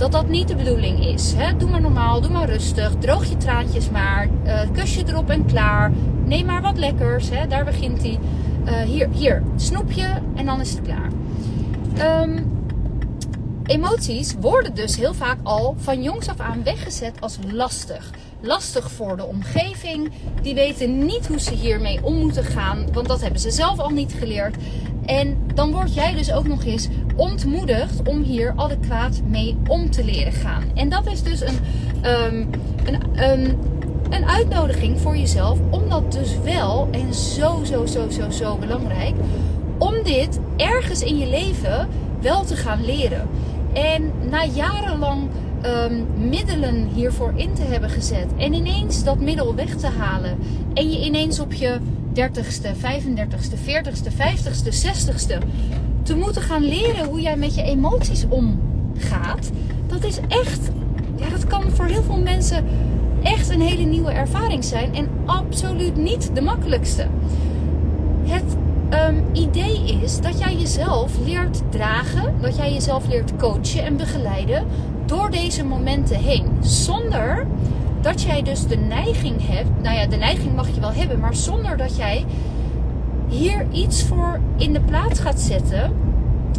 dat 0.00 0.12
dat 0.12 0.28
niet 0.28 0.48
de 0.48 0.56
bedoeling 0.56 1.06
is. 1.06 1.34
Doe 1.58 1.70
maar 1.70 1.80
normaal, 1.80 2.20
doe 2.20 2.30
maar 2.30 2.48
rustig, 2.48 2.92
droog 2.98 3.24
je 3.24 3.36
traantjes 3.36 3.90
maar, 3.90 4.28
uh, 4.44 4.60
kus 4.72 4.94
je 4.94 5.04
erop 5.06 5.30
en 5.30 5.46
klaar. 5.46 5.92
Neem 6.24 6.46
maar 6.46 6.62
wat 6.62 6.78
lekkers, 6.78 7.30
hè? 7.30 7.46
daar 7.46 7.64
begint 7.64 8.02
hij. 8.02 8.18
Uh, 8.64 8.80
hier, 8.80 9.08
hier, 9.12 9.42
snoepje 9.56 10.06
en 10.34 10.46
dan 10.46 10.60
is 10.60 10.70
het 10.70 10.82
klaar. 10.82 11.10
Um, 12.22 12.62
emoties 13.66 14.34
worden 14.40 14.74
dus 14.74 14.96
heel 14.96 15.14
vaak 15.14 15.38
al 15.42 15.74
van 15.78 16.02
jongs 16.02 16.28
af 16.28 16.40
aan 16.40 16.62
weggezet 16.64 17.20
als 17.20 17.38
lastig. 17.52 18.10
Lastig 18.42 18.90
voor 18.90 19.16
de 19.16 19.26
omgeving. 19.26 20.12
Die 20.42 20.54
weten 20.54 21.04
niet 21.04 21.26
hoe 21.26 21.40
ze 21.40 21.54
hiermee 21.54 22.04
om 22.04 22.14
moeten 22.14 22.44
gaan, 22.44 22.92
want 22.92 23.08
dat 23.08 23.20
hebben 23.20 23.40
ze 23.40 23.50
zelf 23.50 23.78
al 23.78 23.90
niet 23.90 24.12
geleerd. 24.18 24.56
En 25.04 25.38
dan 25.54 25.72
word 25.72 25.94
jij 25.94 26.14
dus 26.14 26.32
ook 26.32 26.46
nog 26.46 26.64
eens 26.64 26.88
ontmoedigd 27.16 28.08
om 28.08 28.22
hier 28.22 28.52
adequaat 28.56 29.20
mee 29.26 29.56
om 29.68 29.90
te 29.90 30.04
leren 30.04 30.32
gaan. 30.32 30.64
En 30.74 30.88
dat 30.88 31.06
is 31.06 31.22
dus 31.22 31.40
een, 31.40 31.58
um, 32.04 32.50
een, 32.84 33.30
um, 33.30 33.58
een 34.10 34.24
uitnodiging 34.24 35.00
voor 35.00 35.16
jezelf 35.16 35.58
om 35.70 35.88
dat 35.88 36.12
dus 36.12 36.38
wel, 36.44 36.88
en 36.90 37.14
zo, 37.14 37.60
zo, 37.64 37.86
zo, 37.86 38.08
zo, 38.08 38.30
zo 38.30 38.56
belangrijk, 38.56 39.14
om 39.78 40.02
dit 40.02 40.38
ergens 40.56 41.02
in 41.02 41.18
je 41.18 41.26
leven 41.26 41.88
wel 42.20 42.44
te 42.44 42.56
gaan 42.56 42.84
leren. 42.84 43.28
En 43.72 44.12
na 44.30 44.44
jarenlang 44.44 45.28
um, 45.66 46.06
middelen 46.28 46.88
hiervoor 46.94 47.32
in 47.36 47.52
te 47.52 47.62
hebben 47.62 47.90
gezet 47.90 48.26
en 48.36 48.52
ineens 48.52 49.04
dat 49.04 49.20
middel 49.20 49.54
weg 49.54 49.76
te 49.76 49.86
halen 49.86 50.38
en 50.74 50.90
je 50.90 51.04
ineens 51.04 51.40
op 51.40 51.52
je 51.52 51.78
30ste, 52.14 52.68
35ste, 52.76 53.56
40ste, 53.66 54.12
50ste, 54.12 54.72
60ste 54.86 55.38
te 56.02 56.16
moeten 56.16 56.42
gaan 56.42 56.64
leren 56.64 57.06
hoe 57.06 57.20
jij 57.20 57.36
met 57.36 57.54
je 57.54 57.62
emoties 57.62 58.24
omgaat, 58.28 59.50
dat 59.86 60.04
is 60.04 60.18
echt, 60.28 60.70
ja, 61.16 61.28
dat 61.28 61.46
kan 61.46 61.70
voor 61.70 61.84
heel 61.84 62.02
veel 62.02 62.20
mensen 62.20 62.64
echt 63.22 63.50
een 63.50 63.60
hele 63.60 63.84
nieuwe 63.84 64.10
ervaring 64.10 64.64
zijn 64.64 64.94
en 64.94 65.08
absoluut 65.24 65.96
niet 65.96 66.30
de 66.34 66.40
makkelijkste. 66.40 67.06
Het 68.24 68.56
um, 69.08 69.24
idee 69.32 70.00
is 70.02 70.20
dat 70.20 70.38
jij 70.38 70.54
jezelf 70.56 71.12
leert 71.24 71.62
dragen, 71.68 72.34
dat 72.40 72.56
jij 72.56 72.72
jezelf 72.72 73.08
leert 73.08 73.36
coachen 73.36 73.84
en 73.84 73.96
begeleiden 73.96 74.66
door 75.10 75.30
deze 75.30 75.64
momenten 75.64 76.16
heen. 76.16 76.46
Zonder 76.60 77.46
dat 78.00 78.22
jij 78.22 78.42
dus 78.42 78.66
de 78.66 78.76
neiging 78.76 79.36
hebt, 79.46 79.82
nou 79.82 79.96
ja, 79.96 80.06
de 80.06 80.16
neiging 80.16 80.54
mag 80.54 80.74
je 80.74 80.80
wel 80.80 80.92
hebben, 80.92 81.20
maar 81.20 81.34
zonder 81.34 81.76
dat 81.76 81.96
jij 81.96 82.24
hier 83.28 83.66
iets 83.72 84.02
voor 84.02 84.40
in 84.56 84.72
de 84.72 84.80
plaats 84.80 85.20
gaat 85.20 85.40
zetten. 85.40 85.92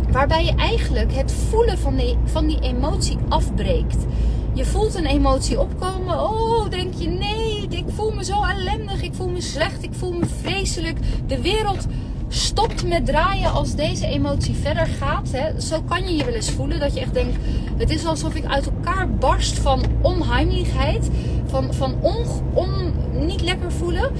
Waarbij 0.10 0.46
je 0.46 0.56
eigenlijk 0.56 1.14
het 1.14 1.34
voelen 1.50 1.78
van 1.78 1.96
die, 1.96 2.18
van 2.24 2.48
die 2.48 2.60
emotie 2.60 3.18
afbreekt. 3.30 4.06
Je 4.54 4.66
voelt 4.66 4.96
een 4.96 5.06
emotie 5.06 5.60
opkomen. 5.60 6.20
Oh, 6.20 6.70
denk 6.70 6.94
je, 6.94 7.08
nee, 7.08 7.68
ik 7.70 7.86
voel 7.88 8.12
me 8.12 8.24
zo 8.24 8.44
ellendig. 8.44 9.02
Ik 9.02 9.14
voel 9.14 9.30
me 9.30 9.42
slecht. 9.42 9.84
Ik 9.84 9.94
voel 9.94 10.12
me 10.12 10.26
vreselijk. 10.42 10.98
De 11.28 11.42
wereld 11.42 11.88
stopt 12.34 12.88
met 12.88 13.06
draaien 13.06 13.52
als 13.52 13.76
deze 13.76 14.08
emotie 14.08 14.56
verder 14.56 14.88
gaat. 14.88 15.32
Hè. 15.32 15.62
Zo 15.62 15.82
kan 15.82 16.04
je 16.04 16.16
je 16.16 16.26
wel 16.26 16.34
eens 16.34 16.52
voelen. 16.52 16.80
Dat 16.80 16.94
je 16.94 17.00
echt 17.00 17.14
denkt, 17.14 17.38
het 17.78 17.90
is 17.90 18.06
alsof 18.06 18.36
ik 18.36 18.46
uit 18.46 18.66
elkaar 18.66 19.10
barst 19.10 19.60
van 19.60 19.84
onheimelijkheid. 20.02 21.10
Van, 21.46 21.74
van 21.74 21.96
on, 22.02 22.26
on, 22.54 22.94
niet 23.26 23.42
lekker 23.42 23.72
voelen. 23.72 24.12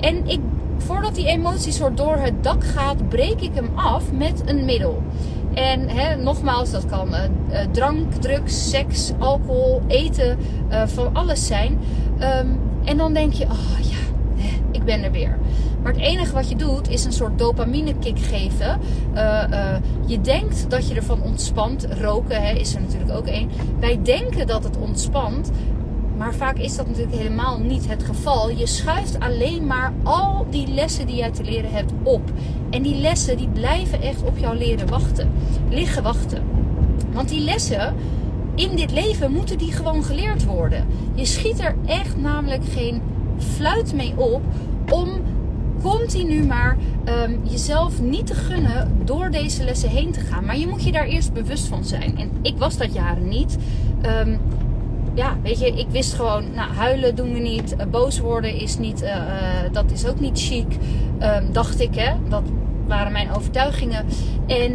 En 0.00 0.26
ik, 0.26 0.40
voordat 0.78 1.14
die 1.14 1.26
emotie 1.26 1.72
soort 1.72 1.96
door 1.96 2.16
het 2.16 2.44
dak 2.44 2.64
gaat, 2.64 3.08
breek 3.08 3.40
ik 3.40 3.54
hem 3.54 3.70
af 3.74 4.12
met 4.12 4.42
een 4.44 4.64
middel. 4.64 5.02
En 5.54 5.88
hè, 5.88 6.16
nogmaals, 6.16 6.70
dat 6.70 6.86
kan 6.86 7.08
uh, 7.08 7.20
drank, 7.70 8.12
drugs, 8.12 8.70
seks, 8.70 9.12
alcohol, 9.18 9.82
eten, 9.86 10.38
uh, 10.70 10.86
van 10.86 11.14
alles 11.14 11.46
zijn. 11.46 11.78
Um, 12.20 12.60
en 12.84 12.96
dan 12.96 13.12
denk 13.12 13.32
je, 13.32 13.44
oh 13.44 13.78
ja, 13.80 13.96
ik 14.70 14.84
ben 14.84 15.02
er 15.02 15.10
weer. 15.10 15.38
Maar 15.82 15.92
het 15.92 16.02
enige 16.02 16.32
wat 16.32 16.48
je 16.48 16.56
doet 16.56 16.88
is 16.88 17.04
een 17.04 17.12
soort 17.12 17.38
dopamine 17.38 17.94
kick 17.98 18.18
geven. 18.18 18.80
Uh, 19.14 19.44
uh, 19.50 19.76
je 20.06 20.20
denkt 20.20 20.70
dat 20.70 20.88
je 20.88 20.94
ervan 20.94 21.22
ontspant. 21.22 21.86
Roken 22.00 22.42
hè, 22.42 22.52
is 22.52 22.74
er 22.74 22.80
natuurlijk 22.80 23.12
ook 23.12 23.26
één. 23.26 23.50
Wij 23.80 24.00
denken 24.02 24.46
dat 24.46 24.64
het 24.64 24.76
ontspant. 24.76 25.50
Maar 26.16 26.34
vaak 26.34 26.56
is 26.56 26.76
dat 26.76 26.86
natuurlijk 26.86 27.16
helemaal 27.16 27.58
niet 27.58 27.88
het 27.88 28.02
geval. 28.02 28.50
Je 28.50 28.66
schuift 28.66 29.20
alleen 29.20 29.66
maar 29.66 29.92
al 30.02 30.46
die 30.50 30.66
lessen 30.66 31.06
die 31.06 31.16
jij 31.16 31.30
te 31.30 31.44
leren 31.44 31.70
hebt 31.70 31.92
op. 32.02 32.22
En 32.70 32.82
die 32.82 32.96
lessen 32.96 33.36
die 33.36 33.48
blijven 33.48 34.02
echt 34.02 34.22
op 34.22 34.38
jou 34.38 34.56
leren 34.56 34.88
wachten. 34.88 35.30
Liggen 35.70 36.02
wachten. 36.02 36.42
Want 37.12 37.28
die 37.28 37.40
lessen 37.40 37.94
in 38.54 38.76
dit 38.76 38.90
leven 38.90 39.32
moeten 39.32 39.58
die 39.58 39.72
gewoon 39.72 40.04
geleerd 40.04 40.44
worden. 40.44 40.86
Je 41.14 41.24
schiet 41.24 41.60
er 41.60 41.74
echt 41.86 42.16
namelijk 42.16 42.62
geen 42.64 43.02
fluit 43.38 43.94
mee 43.94 44.12
op 44.16 44.42
om 44.90 45.08
continu 45.82 46.44
maar 46.44 46.76
um, 47.04 47.40
jezelf 47.42 48.00
niet 48.00 48.26
te 48.26 48.34
gunnen 48.34 48.92
door 49.04 49.30
deze 49.30 49.64
lessen 49.64 49.88
heen 49.88 50.12
te 50.12 50.20
gaan. 50.20 50.44
Maar 50.44 50.58
je 50.58 50.66
moet 50.68 50.84
je 50.84 50.92
daar 50.92 51.06
eerst 51.06 51.32
bewust 51.32 51.66
van 51.66 51.84
zijn. 51.84 52.18
En 52.18 52.30
ik 52.42 52.56
was 52.56 52.76
dat 52.76 52.94
jaren 52.94 53.28
niet. 53.28 53.56
Um, 54.26 54.38
ja, 55.14 55.36
weet 55.42 55.58
je, 55.58 55.72
ik 55.72 55.88
wist 55.90 56.14
gewoon, 56.14 56.44
nou, 56.54 56.72
huilen 56.72 57.14
doen 57.14 57.32
we 57.32 57.38
niet, 57.38 57.74
uh, 57.78 57.86
boos 57.86 58.18
worden 58.18 58.54
is 58.54 58.78
niet, 58.78 59.02
uh, 59.02 59.08
uh, 59.08 59.72
dat 59.72 59.90
is 59.90 60.06
ook 60.06 60.20
niet 60.20 60.40
chic, 60.40 60.66
um, 61.20 61.52
dacht 61.52 61.80
ik, 61.80 61.94
hè. 61.94 62.12
Dat 62.28 62.42
waren 62.86 63.12
mijn 63.12 63.32
overtuigingen. 63.32 64.04
En 64.46 64.74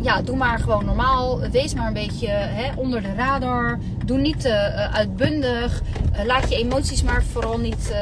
ja, 0.00 0.22
doe 0.22 0.36
maar 0.36 0.58
gewoon 0.58 0.84
normaal. 0.84 1.40
Wees 1.40 1.74
maar 1.74 1.86
een 1.86 1.92
beetje 1.92 2.28
hè, 2.28 2.72
onder 2.76 3.02
de 3.02 3.14
radar. 3.14 3.78
Doe 4.04 4.18
niet 4.18 4.44
uh, 4.44 4.94
uitbundig. 4.94 5.82
Uh, 6.12 6.24
laat 6.24 6.50
je 6.50 6.56
emoties 6.56 7.02
maar 7.02 7.24
vooral 7.24 7.58
niet 7.58 7.92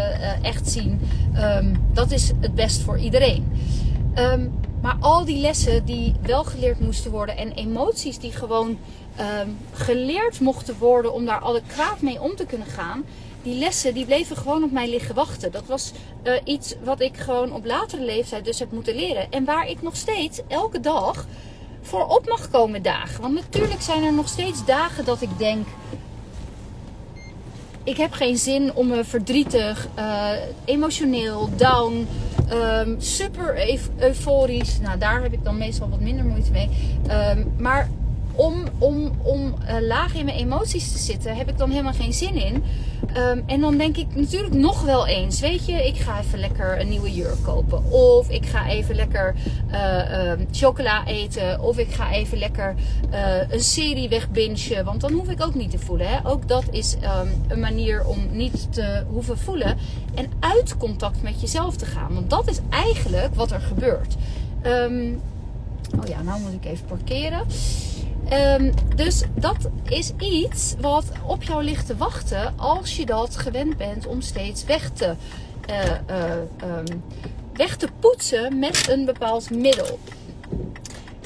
echt 0.43 0.71
zien. 0.71 1.01
Um, 1.37 1.89
dat 1.93 2.11
is 2.11 2.33
het 2.41 2.55
best 2.55 2.81
voor 2.81 2.99
iedereen. 2.99 3.53
Um, 4.19 4.53
maar 4.83 4.97
al 5.01 5.25
die 5.25 5.41
lessen 5.41 5.85
die 5.85 6.15
wel 6.23 6.45
geleerd 6.45 6.81
moesten 6.81 7.11
worden 7.11 7.37
en 7.37 7.53
emoties 7.53 8.19
die 8.19 8.33
gewoon 8.33 8.69
um, 8.69 9.59
geleerd 9.73 10.41
mochten 10.41 10.79
worden 10.79 11.13
om 11.13 11.25
daar 11.25 11.41
adequaat 11.41 12.01
mee 12.01 12.23
om 12.23 12.37
te 12.37 12.47
kunnen 12.47 12.67
gaan, 12.67 13.05
die 13.43 13.59
lessen 13.59 13.95
die 13.95 14.05
bleven 14.05 14.37
gewoon 14.37 14.65
op 14.65 14.71
mij 14.71 14.91
liggen 14.91 15.15
wachten. 15.15 15.53
Dat 15.53 15.67
was 15.67 15.93
iets 16.45 16.75
wat 16.85 17.01
ik 17.01 17.17
gewoon 17.17 17.53
op 17.53 17.65
latere 17.65 18.05
leeftijd 18.05 18.45
dus 18.45 18.59
heb 18.59 18.73
moeten 18.73 18.95
leren. 18.95 19.31
En 19.31 19.45
waar 19.45 19.69
ik 19.69 19.83
nog 19.83 19.97
steeds 19.97 20.41
elke 20.49 20.81
dag 20.81 21.27
voor 21.83 22.07
op 22.07 22.29
mag 22.29 22.51
komen 22.51 22.83
dagen. 22.83 23.21
Want 23.21 23.35
natuurlijk 23.35 23.83
zijn 23.83 24.03
er 24.03 24.13
nog 24.13 24.29
steeds 24.29 24.65
dagen 24.65 25.05
dat 25.05 25.23
ik 25.23 25.39
denk. 25.39 25.67
Ik 27.85 27.97
heb 27.97 28.13
geen 28.13 28.37
zin 28.37 28.75
om 28.75 28.87
me 28.87 29.05
verdrietig, 29.05 29.89
uh, 29.99 30.31
emotioneel, 30.65 31.49
down, 31.57 32.07
um, 32.53 33.01
super 33.01 33.79
euforisch. 33.99 34.79
Nou, 34.81 34.99
daar 34.99 35.23
heb 35.23 35.33
ik 35.33 35.45
dan 35.45 35.59
meestal 35.59 35.89
wat 35.89 36.01
minder 36.01 36.25
moeite 36.25 36.51
mee. 36.51 36.69
Um, 37.11 37.53
maar 37.59 37.91
om, 38.33 38.65
om, 38.79 39.13
om 39.23 39.55
uh, 39.69 39.87
laag 39.87 40.15
in 40.15 40.25
mijn 40.25 40.37
emoties 40.37 40.93
te 40.93 40.99
zitten, 40.99 41.37
heb 41.37 41.49
ik 41.49 41.59
dan 41.59 41.71
helemaal 41.71 41.93
geen 41.93 42.13
zin 42.13 42.35
in. 42.35 42.65
Um, 43.17 43.43
en 43.47 43.61
dan 43.61 43.77
denk 43.77 43.97
ik 43.97 44.07
natuurlijk 44.15 44.55
nog 44.55 44.83
wel 44.83 45.07
eens, 45.07 45.41
weet 45.41 45.67
je, 45.67 45.87
ik 45.87 45.97
ga 45.97 46.21
even 46.21 46.39
lekker 46.39 46.81
een 46.81 46.89
nieuwe 46.89 47.13
jurk 47.13 47.43
kopen. 47.43 47.85
Of 47.91 48.31
ik 48.31 48.47
ga 48.47 48.69
even 48.69 48.95
lekker 48.95 49.35
uh, 49.71 50.31
um, 50.31 50.47
chocola 50.51 51.07
eten. 51.07 51.61
Of 51.61 51.79
ik 51.79 51.93
ga 51.93 52.13
even 52.13 52.39
lekker 52.39 52.75
uh, 53.13 53.51
een 53.51 53.61
serie 53.61 54.09
wegbingen. 54.09 54.85
Want 54.85 55.01
dan 55.01 55.13
hoef 55.13 55.29
ik 55.29 55.43
ook 55.43 55.55
niet 55.55 55.71
te 55.71 55.79
voelen. 55.79 56.09
Hè? 56.09 56.29
Ook 56.29 56.49
dat 56.49 56.65
is 56.71 56.95
um, 56.95 57.31
een 57.49 57.61
manier 57.61 58.05
om 58.05 58.27
niet 58.31 58.73
te 58.73 59.05
hoeven 59.09 59.39
voelen. 59.39 59.77
En 60.15 60.27
uit 60.41 60.77
contact 60.77 61.23
met 61.23 61.41
jezelf 61.41 61.77
te 61.77 61.87
gaan. 61.87 62.15
Want 62.15 62.31
dat 62.31 62.49
is 62.49 62.61
eigenlijk 62.71 63.35
wat 63.35 63.51
er 63.51 63.61
gebeurt. 63.61 64.17
oh 66.01 66.07
ja, 66.07 66.23
nou 66.23 66.41
moet 66.41 66.53
ik 66.53 66.65
even 66.65 66.87
parkeren. 66.87 67.47
Um, 68.33 68.73
dus 68.97 69.23
dat 69.35 69.57
is 69.89 70.13
iets 70.19 70.75
wat 70.81 71.05
op 71.27 71.43
jou 71.43 71.63
ligt 71.63 71.87
te 71.87 71.97
wachten 71.97 72.59
als 72.59 72.97
je 72.97 73.07
dat 73.07 73.37
gewend 73.37 73.77
bent 73.77 74.07
om 74.07 74.21
steeds 74.21 74.65
weg 74.65 74.91
te, 74.91 75.15
uh, 75.71 75.85
uh, 76.11 76.79
um, 76.79 77.03
weg 77.53 77.77
te 77.77 77.89
poetsen 78.01 78.59
met 78.59 78.89
een 78.89 79.05
bepaald 79.05 79.51
middel. 79.51 79.99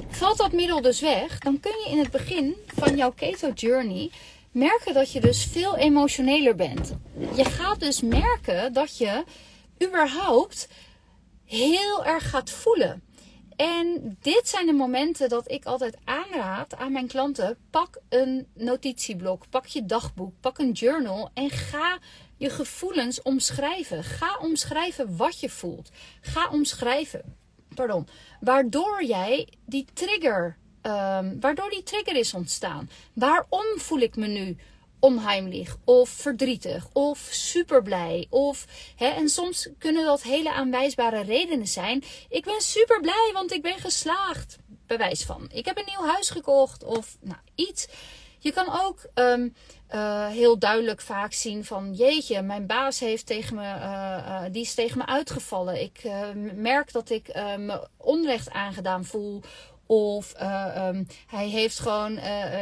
Valt 0.09 0.39
dat 0.39 0.53
middel 0.53 0.83
dus 0.83 1.01
weg, 1.01 1.39
dan 1.39 1.61
kun 1.61 1.73
je 1.85 1.91
in 1.91 1.99
het 1.99 2.11
begin 2.11 2.57
van 2.67 2.97
jouw 2.97 3.13
keto 3.13 3.51
journey 3.55 4.11
merken 4.51 4.95
dat 4.95 5.13
je 5.13 5.21
dus 5.21 5.45
veel 5.45 5.77
emotioneler 5.77 6.55
bent. 6.55 6.93
Je 7.35 7.45
gaat 7.45 7.81
dus 7.81 8.01
merken 8.01 8.73
dat 8.73 8.99
je 8.99 9.25
überhaupt 9.85 10.69
heel 11.45 12.05
erg 12.05 12.31
gaat 12.31 12.51
voelen. 12.51 13.03
En 13.57 14.17
dit 14.21 14.49
zijn 14.49 14.67
de 14.67 14.73
momenten 14.73 15.29
dat 15.29 15.51
ik 15.51 15.65
altijd 15.65 15.97
aanraad 16.05 16.77
aan 16.77 16.93
mijn 16.93 17.07
klanten: 17.07 17.59
pak 17.71 18.01
een 18.09 18.47
notitieblok, 18.55 19.49
pak 19.51 19.67
je 19.67 19.85
dagboek, 19.85 20.33
pak 20.41 20.59
een 20.59 20.73
journal 20.73 21.31
en 21.35 21.51
ga 21.51 21.99
je 22.37 22.51
gevoelens 22.51 23.23
omschrijven. 23.23 24.05
Ga 24.05 24.39
omschrijven 24.41 25.17
wat 25.17 25.41
je 25.41 25.51
voelt. 25.51 25.91
Ga 26.21 26.49
omschrijven, 26.51 27.37
pardon, 27.75 28.09
waardoor 28.41 29.05
jij 29.05 29.49
die 29.67 29.87
trigger, 29.93 30.57
um, 30.83 31.41
waardoor 31.41 31.71
die 31.71 31.83
trigger 31.83 32.17
is 32.17 32.35
ontstaan. 32.35 32.91
Waarom 33.13 33.67
voel 33.77 34.01
ik 34.01 34.17
me 34.17 34.27
nu 34.27 34.57
onheimlich 35.01 35.77
of 35.85 36.09
verdrietig 36.09 36.89
of 36.93 37.19
super 37.31 37.83
blij 37.83 38.27
of 38.31 38.67
hè, 38.97 39.07
en 39.07 39.29
soms 39.29 39.69
kunnen 39.79 40.05
dat 40.05 40.23
hele 40.23 40.53
aanwijsbare 40.53 41.23
redenen 41.23 41.67
zijn. 41.67 42.05
Ik 42.29 42.45
ben 42.45 42.61
super 42.61 43.01
blij 43.01 43.31
want 43.33 43.53
ik 43.53 43.63
ben 43.63 43.79
geslaagd. 43.79 44.57
Bewijs 44.87 45.25
van. 45.25 45.49
Ik 45.53 45.65
heb 45.65 45.79
een 45.79 45.85
nieuw 45.87 46.07
huis 46.13 46.31
gekocht 46.31 46.85
of 46.85 47.17
nou 47.21 47.41
iets. 47.55 47.89
Je 48.39 48.53
kan 48.53 48.81
ook 48.85 49.07
um, 49.15 49.55
uh, 49.95 50.27
heel 50.27 50.59
duidelijk 50.59 51.01
vaak 51.01 51.33
zien 51.33 51.65
van 51.65 51.93
jeetje, 51.93 52.43
mijn 52.43 52.67
baas 52.67 53.01
heeft 53.01 53.27
tegen 53.27 53.55
me, 53.57 53.63
uh, 53.63 53.71
uh, 54.29 54.43
die 54.51 54.63
is 54.63 54.75
tegen 54.75 54.99
me 54.99 55.07
uitgevallen. 55.07 55.83
Ik 55.83 56.03
merk 56.55 56.93
dat 56.93 57.11
ik 57.11 57.35
me 57.57 57.89
onrecht 57.97 58.51
aangedaan 58.51 59.05
voel. 59.05 59.43
Of 59.87 60.33
um, 60.43 61.07
hij 61.27 61.49
heeft 61.49 61.79
gewoon 61.79 62.19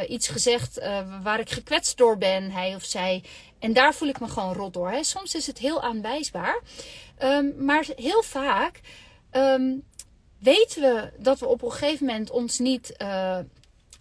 iets 0.07 0.27
gezegd 0.27 0.79
waar 1.23 1.39
ik 1.39 1.49
gekwetst 1.49 1.97
door 1.97 2.17
ben, 2.17 2.51
hij 2.51 2.75
of 2.75 2.83
zij. 2.83 3.23
En 3.59 3.73
daar 3.73 3.93
voel 3.93 4.09
ik 4.09 4.19
me 4.19 4.27
gewoon 4.27 4.53
rot 4.53 4.73
door. 4.73 4.91
Hè. 4.91 5.03
Soms 5.03 5.35
is 5.35 5.47
het 5.47 5.57
heel 5.57 5.81
aanwijsbaar. 5.81 6.61
Um, 7.23 7.53
maar 7.57 7.85
heel 7.95 8.23
vaak 8.23 8.79
weten 10.39 10.81
we 10.81 11.11
dat 11.17 11.39
we 11.39 11.45
op 11.45 11.61
een 11.61 11.71
gegeven 11.71 12.05
moment 12.05 12.29
ons 12.29 12.59
niet, 12.59 12.95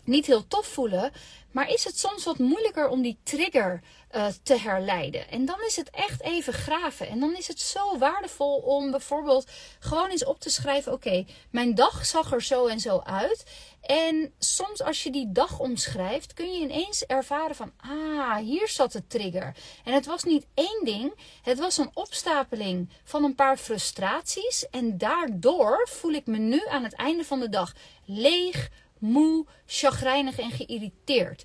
niet 0.07 0.27
heel 0.27 0.47
tof 0.47 0.67
voelen. 0.67 1.13
Maar 1.51 1.69
is 1.69 1.85
het 1.85 1.99
soms 1.99 2.25
wat 2.25 2.39
moeilijker 2.39 2.89
om 2.89 3.03
die 3.03 3.19
trigger 3.23 3.83
uh, 4.17 4.27
te 4.43 4.59
herleiden? 4.59 5.29
En 5.31 5.45
dan 5.45 5.61
is 5.67 5.77
het 5.77 5.91
echt 5.91 6.23
even 6.23 6.53
graven. 6.53 7.09
En 7.09 7.21
dan 7.21 7.37
is 7.37 7.49
het 7.49 7.61
zo 7.61 7.99
waardevol 7.99 8.57
om 8.57 8.91
bijvoorbeeld 8.91 9.47
gewoon 9.79 10.11
eens 10.11 10.25
op 10.25 10.41
te 10.41 10.51
schrijven: 10.51 10.93
oké, 10.93 11.25
mijn 11.51 11.75
dag 11.75 12.07
zag 12.07 12.33
er 12.33 12.43
zo 12.43 12.67
en 12.67 12.81
zo 12.81 13.01
uit. 13.05 13.45
En 13.87 14.33
soms 14.39 14.83
als 14.83 15.03
je 15.03 15.11
die 15.11 15.33
dag 15.33 15.59
omschrijft, 15.59 16.35
kun 16.35 16.53
je 16.53 16.61
ineens 16.61 17.05
ervaren 17.07 17.57
van, 17.57 17.73
ah, 17.77 18.37
hier 18.37 18.69
zat 18.69 18.93
de 18.93 19.07
trigger. 19.07 19.57
En 19.85 19.93
het 19.93 20.07
was 20.07 20.23
niet 20.23 20.47
één 20.55 20.85
ding, 20.85 21.15
het 21.43 21.59
was 21.59 21.79
een 21.79 21.91
opstapeling 21.95 22.91
van 23.05 23.25
een 23.25 23.35
paar 23.35 23.57
frustraties. 23.57 24.69
En 24.71 24.99
daardoor 24.99 25.89
voel 25.91 26.13
ik 26.13 26.27
me 26.27 26.39
nu 26.39 26.63
aan 26.69 26.85
het 26.85 26.95
einde 26.95 27.25
van 27.25 27.41
de 27.41 27.49
dag 27.49 27.73
leeg, 28.05 28.71
moe, 29.05 29.47
chagrijnig 29.67 30.39
en 30.39 30.51
geïrriteerd. 30.51 31.45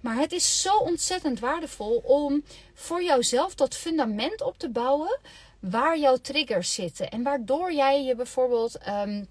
Maar 0.00 0.16
het 0.16 0.32
is 0.32 0.60
zo 0.60 0.76
ontzettend 0.76 1.40
waardevol 1.40 2.02
om 2.04 2.44
voor 2.74 3.02
jouzelf 3.02 3.54
dat 3.54 3.76
fundament 3.76 4.42
op 4.42 4.58
te 4.58 4.68
bouwen 4.68 5.18
waar 5.60 5.98
jouw 5.98 6.16
triggers 6.16 6.74
zitten. 6.74 7.10
En 7.10 7.22
waardoor 7.22 7.72
jij 7.72 8.04
je 8.04 8.14
bijvoorbeeld 8.14 8.78
ehm, 8.78 9.24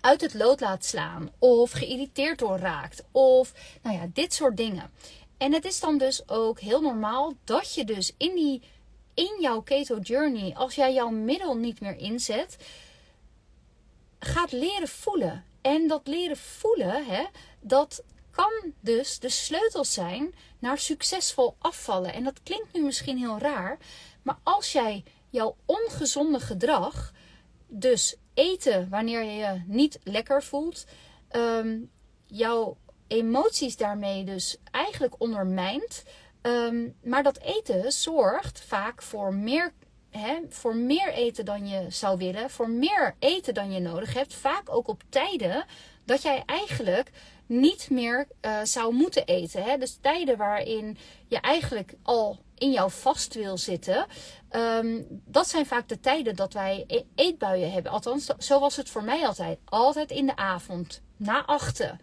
uit 0.00 0.20
het 0.20 0.34
lood 0.34 0.60
laat 0.60 0.84
slaan 0.84 1.30
of 1.38 1.70
geïrriteerd 1.70 2.38
door 2.38 2.58
raakt. 2.58 3.04
Of 3.12 3.52
nou 3.82 3.96
ja, 3.96 4.06
dit 4.12 4.34
soort 4.34 4.56
dingen. 4.56 4.90
En 5.36 5.52
het 5.52 5.64
is 5.64 5.80
dan 5.80 5.98
dus 5.98 6.28
ook 6.28 6.60
heel 6.60 6.80
normaal 6.80 7.32
dat 7.44 7.74
je 7.74 7.84
dus 7.84 8.14
in, 8.16 8.34
die, 8.34 8.62
in 9.14 9.36
jouw 9.40 9.60
keto 9.60 9.98
journey, 9.98 10.54
als 10.54 10.74
jij 10.74 10.92
jouw 10.92 11.10
middel 11.10 11.54
niet 11.56 11.80
meer 11.80 11.96
inzet, 11.96 12.56
gaat 14.18 14.52
leren 14.52 14.88
voelen. 14.88 15.44
En 15.60 15.88
dat 15.88 16.06
leren 16.06 16.36
voelen, 16.36 17.06
hè, 17.06 17.24
dat 17.60 18.02
kan 18.30 18.72
dus 18.80 19.18
de 19.18 19.28
sleutel 19.28 19.84
zijn 19.84 20.34
naar 20.58 20.78
succesvol 20.78 21.56
afvallen. 21.58 22.12
En 22.12 22.24
dat 22.24 22.42
klinkt 22.42 22.72
nu 22.72 22.82
misschien 22.82 23.18
heel 23.18 23.38
raar, 23.38 23.78
maar 24.22 24.38
als 24.42 24.72
jij 24.72 25.04
jouw 25.30 25.56
ongezonde 25.66 26.40
gedrag, 26.40 27.12
dus 27.66 28.16
eten 28.34 28.88
wanneer 28.88 29.22
je 29.22 29.32
je 29.32 29.62
niet 29.66 29.98
lekker 30.02 30.42
voelt, 30.42 30.84
um, 31.32 31.90
jouw 32.26 32.76
emoties 33.06 33.76
daarmee 33.76 34.24
dus 34.24 34.56
eigenlijk 34.70 35.14
ondermijnt. 35.18 36.02
Um, 36.42 36.94
maar 37.02 37.22
dat 37.22 37.38
eten 37.38 37.92
zorgt 37.92 38.60
vaak 38.60 39.02
voor 39.02 39.34
meer 39.34 39.72
hè, 40.18 40.34
voor 40.48 40.76
meer 40.76 41.12
eten 41.12 41.44
dan 41.44 41.68
je 41.68 41.86
zou 41.88 42.18
willen, 42.18 42.50
voor 42.50 42.70
meer 42.70 43.14
eten 43.18 43.54
dan 43.54 43.72
je 43.72 43.80
nodig 43.80 44.14
hebt, 44.14 44.34
vaak 44.34 44.74
ook 44.74 44.88
op 44.88 45.02
tijden 45.08 45.64
dat 46.04 46.22
jij 46.22 46.42
eigenlijk 46.46 47.10
niet 47.46 47.90
meer 47.90 48.26
uh, 48.42 48.60
zou 48.62 48.94
moeten 48.94 49.26
eten. 49.26 49.62
Hè? 49.62 49.78
Dus 49.78 49.98
tijden 50.00 50.36
waarin 50.36 50.98
je 51.28 51.40
eigenlijk 51.40 51.94
al 52.02 52.38
in 52.54 52.70
jouw 52.70 52.88
vast 52.88 53.34
wil 53.34 53.58
zitten. 53.58 54.06
Um, 54.50 55.06
dat 55.24 55.48
zijn 55.48 55.66
vaak 55.66 55.88
de 55.88 56.00
tijden 56.00 56.36
dat 56.36 56.52
wij 56.52 56.84
e-, 56.86 57.02
eetbuien 57.14 57.72
hebben. 57.72 57.92
Althans, 57.92 58.26
zo 58.38 58.60
was 58.60 58.76
het 58.76 58.88
voor 58.88 59.04
mij 59.04 59.26
altijd. 59.26 59.58
Altijd 59.64 60.10
in 60.10 60.26
de 60.26 60.36
avond, 60.36 61.02
na 61.16 61.44
achten. 61.44 62.00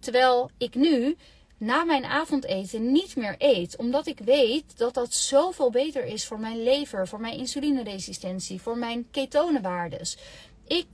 Terwijl 0.00 0.50
ik 0.58 0.74
nu 0.74 1.16
na 1.58 1.84
mijn 1.84 2.04
avondeten 2.04 2.92
niet 2.92 3.16
meer 3.16 3.34
eet. 3.38 3.76
Omdat 3.76 4.06
ik 4.06 4.18
weet 4.18 4.78
dat 4.78 4.94
dat 4.94 5.14
zoveel 5.14 5.70
beter 5.70 6.04
is 6.04 6.26
voor 6.26 6.40
mijn 6.40 6.62
lever, 6.62 7.08
voor 7.08 7.20
mijn 7.20 7.38
insulineresistentie, 7.38 8.60
voor 8.60 8.78
mijn 8.78 9.10
ketonenwaardes. 9.10 10.18
Ik 10.66 10.86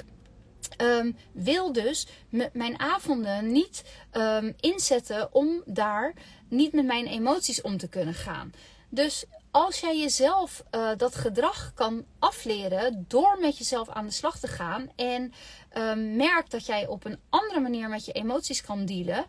um, 0.81 1.16
wil 1.33 1.72
dus 1.72 2.07
mijn 2.53 2.81
avonden 2.81 3.53
niet 3.53 3.85
um, 4.12 4.55
inzetten 4.61 5.35
om 5.35 5.62
daar 5.64 6.14
niet 6.48 6.72
met 6.72 6.85
mijn 6.85 7.07
emoties 7.07 7.61
om 7.61 7.77
te 7.77 7.88
kunnen 7.88 8.14
gaan. 8.14 8.53
Dus 8.88 9.24
als 9.50 9.81
jij 9.81 9.98
jezelf 9.98 10.64
uh, 10.70 10.90
dat 10.96 11.14
gedrag 11.14 11.72
kan 11.74 12.05
afleren 12.18 13.05
door 13.09 13.38
met 13.40 13.59
jezelf 13.59 13.88
aan 13.88 14.07
de 14.07 14.12
slag 14.12 14.38
te 14.38 14.46
gaan 14.46 14.90
en 14.96 15.33
um, 15.77 16.16
merkt 16.16 16.50
dat 16.50 16.66
jij 16.66 16.87
op 16.87 17.05
een 17.05 17.18
andere 17.29 17.61
manier 17.61 17.88
met 17.88 18.05
je 18.05 18.12
emoties 18.12 18.62
kan 18.62 18.85
dealen, 18.85 19.24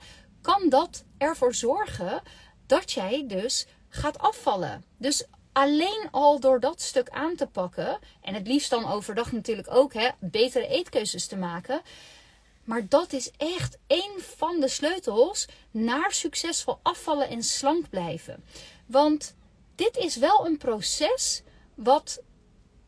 kan 0.45 0.69
dat 0.69 1.03
ervoor 1.17 1.53
zorgen 1.53 2.21
dat 2.65 2.91
jij 2.91 3.23
dus 3.27 3.67
gaat 3.89 4.19
afvallen. 4.19 4.84
Dus 4.97 5.25
alleen 5.51 6.08
al 6.12 6.39
door 6.39 6.60
dat 6.60 6.81
stuk 6.81 7.10
aan 7.10 7.36
te 7.36 7.47
pakken, 7.47 7.99
en 8.21 8.34
het 8.34 8.47
liefst 8.47 8.69
dan 8.69 8.91
overdag 8.91 9.31
natuurlijk 9.31 9.71
ook, 9.71 9.93
hè, 9.93 10.10
betere 10.19 10.67
eetkeuzes 10.67 11.27
te 11.27 11.38
maken. 11.38 11.81
Maar 12.63 12.88
dat 12.88 13.13
is 13.13 13.31
echt 13.38 13.77
een 13.88 14.13
van 14.17 14.60
de 14.60 14.67
sleutels 14.67 15.47
naar 15.71 16.12
succesvol 16.12 16.79
afvallen 16.81 17.29
en 17.29 17.43
slank 17.43 17.89
blijven. 17.89 18.43
Want 18.86 19.36
dit 19.75 19.97
is 19.97 20.15
wel 20.15 20.45
een 20.45 20.58
proces 20.58 21.41
wat 21.75 22.21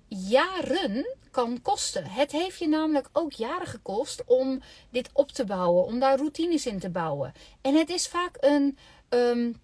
jaren 0.08 1.16
kan 1.32 1.62
kosten. 1.62 2.06
Het 2.06 2.32
heeft 2.32 2.60
je 2.60 2.68
namelijk 2.68 3.10
ook 3.14 3.32
jaren 3.32 3.68
gekost 3.68 4.24
om 4.26 4.62
dit 4.90 5.10
op 5.14 5.32
te 5.32 5.46
bouwen, 5.46 5.86
om 5.86 6.00
daar 6.00 6.18
routines 6.18 6.66
in 6.66 6.80
te 6.80 6.90
bouwen. 6.90 7.34
En 7.62 7.76
het 7.76 7.90
is 7.90 8.08
vaak 8.08 8.38
een. 8.40 8.78
Um, 9.10 9.62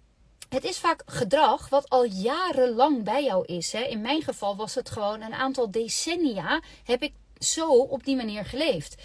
het 0.48 0.64
is 0.64 0.78
vaak 0.78 1.02
gedrag 1.06 1.68
wat 1.68 1.88
al 1.88 2.04
jarenlang 2.04 3.04
bij 3.04 3.24
jou 3.24 3.44
is. 3.44 3.72
Hè. 3.72 3.80
In 3.80 4.00
mijn 4.00 4.22
geval 4.22 4.56
was 4.56 4.74
het 4.74 4.90
gewoon 4.90 5.22
een 5.22 5.34
aantal 5.34 5.70
decennia 5.70 6.62
heb 6.84 7.02
ik 7.02 7.12
zo 7.38 7.68
op 7.68 8.04
die 8.04 8.16
manier 8.16 8.44
geleefd. 8.44 9.02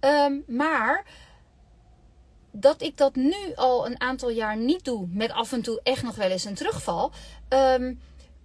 Um, 0.00 0.44
maar 0.46 1.06
dat 2.50 2.82
ik 2.82 2.96
dat 2.96 3.14
nu 3.14 3.54
al 3.54 3.86
een 3.86 4.00
aantal 4.00 4.30
jaar 4.30 4.56
niet 4.56 4.84
doe, 4.84 5.06
met 5.10 5.32
af 5.32 5.52
en 5.52 5.62
toe 5.62 5.80
echt 5.82 6.02
nog 6.02 6.14
wel 6.14 6.30
eens 6.30 6.44
een 6.44 6.54
terugval. 6.54 7.12
Um, 7.48 8.00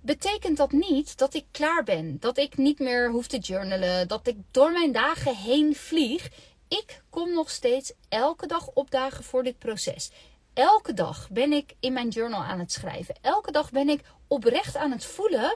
betekent 0.08 0.58
dat 0.58 0.72
niet 0.72 1.17
dat 1.17 1.34
ik 1.34 1.46
klaar 1.52 1.84
ben. 1.84 2.17
Dat 2.20 2.38
ik 2.38 2.58
niet 2.58 2.80
meer 2.80 3.10
hoef 3.10 3.28
te 3.28 3.38
journalen. 3.38 4.08
Dat 4.08 4.28
ik 4.28 4.38
door 4.52 4.72
mijn 4.72 4.91
dagen 4.91 5.36
heen 5.36 5.76
vlieg. 5.76 6.30
Ik 6.67 7.02
kom 7.10 7.34
nog 7.34 7.50
steeds 7.50 7.93
elke 8.10 8.48
dag 8.48 8.67
opdagen 8.74 9.24
voor 9.24 9.43
dit 9.43 9.58
proces. 9.58 10.12
Elke 10.54 10.93
dag 10.93 11.30
ben 11.30 11.52
ik 11.52 11.74
in 11.80 11.93
mijn 11.93 12.10
journal 12.10 12.43
aan 12.43 12.60
het 12.60 12.72
schrijven. 12.72 13.15
Elke 13.22 13.52
dag 13.52 13.72
ben 13.72 13.89
ik 13.89 14.02
oprecht 14.28 14.76
aan 14.76 14.91
het 14.91 15.06
voelen. 15.06 15.56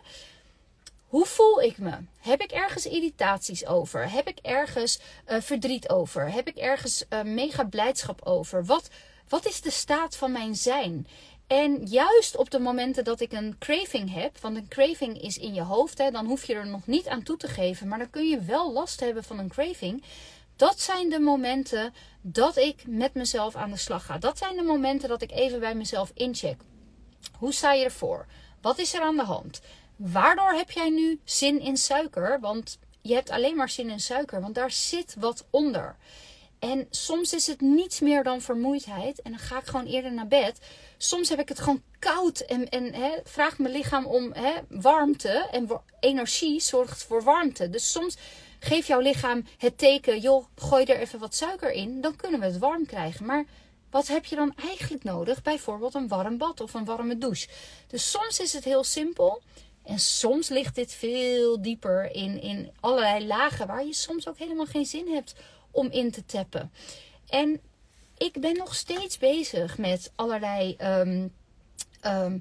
Hoe 1.07 1.25
voel 1.25 1.61
ik 1.61 1.77
me? 1.77 1.97
Heb 2.19 2.41
ik 2.41 2.51
ergens 2.51 2.85
irritaties 2.85 3.65
over? 3.65 4.11
Heb 4.11 4.27
ik 4.27 4.39
ergens 4.41 4.99
uh, 5.27 5.41
verdriet 5.41 5.89
over? 5.89 6.31
Heb 6.31 6.47
ik 6.47 6.55
ergens 6.55 7.05
uh, 7.09 7.21
mega 7.21 7.63
blijdschap 7.63 8.21
over? 8.25 8.65
Wat, 8.65 8.89
wat 9.27 9.45
is 9.45 9.61
de 9.61 9.71
staat 9.71 10.15
van 10.15 10.31
mijn 10.31 10.55
zijn? 10.55 11.07
En 11.51 11.85
juist 11.85 12.37
op 12.37 12.49
de 12.49 12.59
momenten 12.59 13.03
dat 13.03 13.19
ik 13.19 13.31
een 13.31 13.55
craving 13.59 14.13
heb, 14.13 14.37
want 14.37 14.55
een 14.55 14.67
craving 14.67 15.21
is 15.21 15.37
in 15.37 15.53
je 15.53 15.61
hoofd, 15.61 15.97
hè, 15.97 16.11
dan 16.11 16.25
hoef 16.25 16.45
je 16.45 16.53
er 16.53 16.67
nog 16.67 16.87
niet 16.87 17.07
aan 17.07 17.23
toe 17.23 17.37
te 17.37 17.47
geven, 17.47 17.87
maar 17.87 17.97
dan 17.97 18.09
kun 18.09 18.29
je 18.29 18.39
wel 18.39 18.71
last 18.71 18.99
hebben 18.99 19.23
van 19.23 19.39
een 19.39 19.49
craving. 19.49 20.03
Dat 20.55 20.79
zijn 20.79 21.09
de 21.09 21.19
momenten 21.19 21.93
dat 22.21 22.57
ik 22.57 22.83
met 22.87 23.13
mezelf 23.13 23.55
aan 23.55 23.71
de 23.71 23.77
slag 23.77 24.05
ga. 24.05 24.17
Dat 24.17 24.37
zijn 24.37 24.55
de 24.55 24.61
momenten 24.61 25.09
dat 25.09 25.21
ik 25.21 25.31
even 25.31 25.59
bij 25.59 25.75
mezelf 25.75 26.11
incheck. 26.13 26.61
Hoe 27.37 27.53
sta 27.53 27.73
je 27.73 27.83
ervoor? 27.83 28.25
Wat 28.61 28.79
is 28.79 28.93
er 28.93 29.01
aan 29.01 29.17
de 29.17 29.23
hand? 29.23 29.61
Waardoor 29.95 30.51
heb 30.51 30.71
jij 30.71 30.89
nu 30.89 31.19
zin 31.23 31.59
in 31.59 31.77
suiker? 31.77 32.39
Want 32.39 32.79
je 33.01 33.13
hebt 33.13 33.29
alleen 33.29 33.55
maar 33.55 33.69
zin 33.69 33.89
in 33.89 33.99
suiker, 33.99 34.41
want 34.41 34.55
daar 34.55 34.71
zit 34.71 35.15
wat 35.19 35.45
onder. 35.49 35.95
En 36.59 36.87
soms 36.89 37.33
is 37.33 37.47
het 37.47 37.61
niets 37.61 37.99
meer 37.99 38.23
dan 38.23 38.41
vermoeidheid. 38.41 39.21
En 39.21 39.31
dan 39.31 39.39
ga 39.39 39.57
ik 39.57 39.65
gewoon 39.65 39.85
eerder 39.85 40.13
naar 40.13 40.27
bed. 40.27 40.59
Soms 41.03 41.29
heb 41.29 41.39
ik 41.39 41.49
het 41.49 41.59
gewoon 41.59 41.83
koud. 41.99 42.39
En, 42.39 42.69
en 42.69 42.93
hè, 42.93 43.11
vraagt 43.23 43.57
mijn 43.57 43.73
lichaam 43.73 44.05
om 44.05 44.33
hè, 44.33 44.53
warmte. 44.69 45.47
En 45.51 45.69
energie 45.99 46.59
zorgt 46.59 47.03
voor 47.03 47.23
warmte. 47.23 47.69
Dus 47.69 47.91
soms 47.91 48.17
geef 48.59 48.87
jouw 48.87 48.99
lichaam 48.99 49.45
het 49.57 49.77
teken. 49.77 50.19
Joh, 50.19 50.45
gooi 50.55 50.85
er 50.85 50.99
even 50.99 51.19
wat 51.19 51.35
suiker 51.35 51.71
in. 51.71 52.01
Dan 52.01 52.15
kunnen 52.15 52.39
we 52.39 52.45
het 52.45 52.57
warm 52.57 52.85
krijgen. 52.85 53.25
Maar 53.25 53.45
wat 53.89 54.07
heb 54.07 54.25
je 54.25 54.35
dan 54.35 54.53
eigenlijk 54.55 55.03
nodig? 55.03 55.41
Bijvoorbeeld 55.41 55.93
een 55.93 56.07
warm 56.07 56.37
bad 56.37 56.61
of 56.61 56.73
een 56.73 56.85
warme 56.85 57.17
douche. 57.17 57.47
Dus 57.87 58.11
soms 58.11 58.39
is 58.39 58.53
het 58.53 58.63
heel 58.63 58.83
simpel. 58.83 59.41
En 59.83 59.99
soms 59.99 60.49
ligt 60.49 60.75
dit 60.75 60.93
veel 60.93 61.61
dieper 61.61 62.15
in, 62.15 62.41
in 62.41 62.71
allerlei 62.79 63.27
lagen 63.27 63.67
waar 63.67 63.85
je 63.85 63.93
soms 63.93 64.27
ook 64.27 64.37
helemaal 64.37 64.65
geen 64.65 64.85
zin 64.85 65.07
hebt 65.07 65.33
om 65.71 65.87
in 65.91 66.11
te 66.11 66.25
tappen. 66.25 66.71
En 67.27 67.61
ik 68.21 68.41
ben 68.41 68.57
nog 68.57 68.75
steeds 68.75 69.17
bezig 69.17 69.77
met 69.77 70.11
allerlei 70.15 70.75
ehm, 70.77 71.27
ehm, 72.01 72.39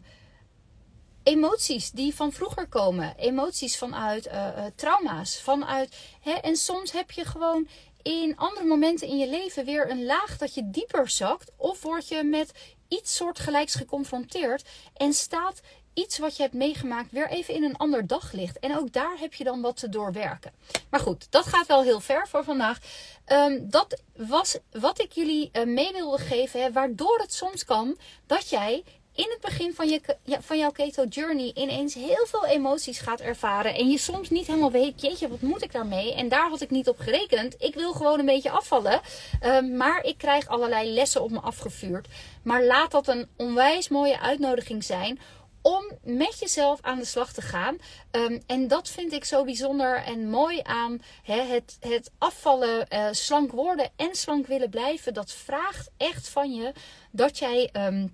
emoties 1.23 1.91
die 1.91 2.15
van 2.15 2.33
vroeger 2.33 2.67
komen. 2.69 3.17
Emoties 3.17 3.79
vanuit 3.79 4.27
uh, 4.27 4.65
trauma's. 4.75 5.41
Vanuit, 5.41 5.97
hè, 6.21 6.33
en 6.33 6.57
soms 6.57 6.93
heb 6.93 7.11
je 7.11 7.25
gewoon 7.25 7.69
in 8.03 8.37
andere 8.37 8.67
momenten 8.67 9.09
in 9.09 9.19
je 9.19 9.29
leven 9.29 9.65
weer 9.65 9.91
een 9.91 10.05
laag 10.05 10.39
dat 10.39 10.55
je 10.55 10.71
dieper 10.71 11.09
zakt. 11.09 11.51
Of 11.57 11.83
word 11.83 12.09
je 12.09 12.25
met 12.25 12.53
iets 12.89 13.17
soortgelijks 13.17 13.75
geconfronteerd 13.75 14.69
en 14.97 15.13
staat 15.13 15.61
iets 15.95 16.19
wat 16.19 16.37
je 16.37 16.43
hebt 16.43 16.55
meegemaakt 16.55 17.13
weer 17.13 17.29
even 17.29 17.55
in 17.55 17.65
een 17.65 17.77
ander 17.77 18.07
daglicht. 18.07 18.59
En 18.59 18.79
ook 18.79 18.93
daar 18.93 19.17
heb 19.19 19.35
je 19.35 19.45
dan 19.45 19.61
wat 19.61 19.77
te 19.77 19.89
doorwerken. 19.89 20.53
Maar 20.91 21.01
goed, 21.01 21.27
dat 21.31 21.47
gaat 21.47 21.67
wel 21.67 21.83
heel 21.83 22.01
ver 22.01 22.29
voor 22.29 22.45
vandaag. 22.45 22.79
Ehm, 23.25 23.59
dat 23.61 24.03
was 24.17 24.59
wat 24.71 25.01
ik 25.01 25.13
jullie 25.13 25.51
uh, 25.53 25.65
mee 25.65 25.93
wilde 25.93 26.19
geven. 26.19 26.63
Hè, 26.63 26.73
waardoor 26.73 27.19
het 27.19 27.33
soms 27.33 27.65
kan 27.65 27.99
dat 28.27 28.49
jij 28.49 28.85
in 29.15 29.31
het 29.31 29.41
begin 29.41 29.75
van, 29.75 29.89
je, 29.89 30.01
van 30.41 30.59
jouw 30.59 30.71
keto 30.71 31.05
journey 31.05 31.53
ineens 31.55 31.95
heel 31.95 32.27
veel 32.27 32.47
emoties 32.47 32.99
gaat 32.99 33.21
ervaren. 33.21 33.75
En 33.75 33.91
je 33.91 33.99
soms 33.99 34.31
niet 34.31 34.47
helemaal 34.47 34.71
weet, 34.71 35.01
jeetje, 35.01 35.29
wat 35.29 35.41
moet 35.41 35.63
ik 35.63 35.73
daarmee? 35.73 36.15
En 36.15 36.29
daar 36.29 36.49
had 36.49 36.61
ik 36.61 36.71
niet 36.71 36.89
op 36.89 36.99
gerekend. 36.99 37.55
Ik 37.59 37.75
wil 37.75 37.93
gewoon 37.93 38.19
een 38.19 38.27
beetje 38.27 38.51
afvallen. 38.51 39.01
Ehm, 39.41 39.77
maar 39.77 40.05
ik 40.05 40.19
krijg 40.19 40.49
allerlei 40.49 40.91
lessen 40.93 41.23
op 41.23 41.31
me 41.31 41.41
afgevuurd. 41.41 42.09
Maar 42.43 42.65
laat 42.65 42.91
dat 42.91 43.09
een 43.09 43.29
onwijs 43.37 43.89
mooie 43.89 44.21
uitnodiging 44.21 44.85
zijn 44.85 45.19
om 45.63 45.85
met 46.03 46.39
jezelf 46.39 46.79
aan 46.83 46.99
de 46.99 47.05
slag 47.05 47.33
te 47.33 47.43
gaan. 47.43 47.77
Ehm, 48.11 48.41
en 48.47 48.69
dat 48.69 48.89
vind 48.89 49.13
ik 49.13 49.25
zo 49.25 49.45
bijzonder 49.45 49.97
en 49.97 50.31
mooi 50.31 50.61
aan 50.63 51.01
het, 51.23 51.77
het 51.81 52.11
afvallen, 52.19 52.87
uh, 52.93 53.09
slank 53.11 53.53
worden 53.53 53.91
en 53.97 54.15
slank 54.15 54.47
willen 54.47 54.71
blijven. 54.71 55.15
Dat 55.15 55.33
vraagt 55.33 55.91
echt 55.97 56.29
van 56.29 56.55
je 56.55 56.73
dat 57.11 57.39
jij. 57.39 57.69
Ehm, 57.73 58.07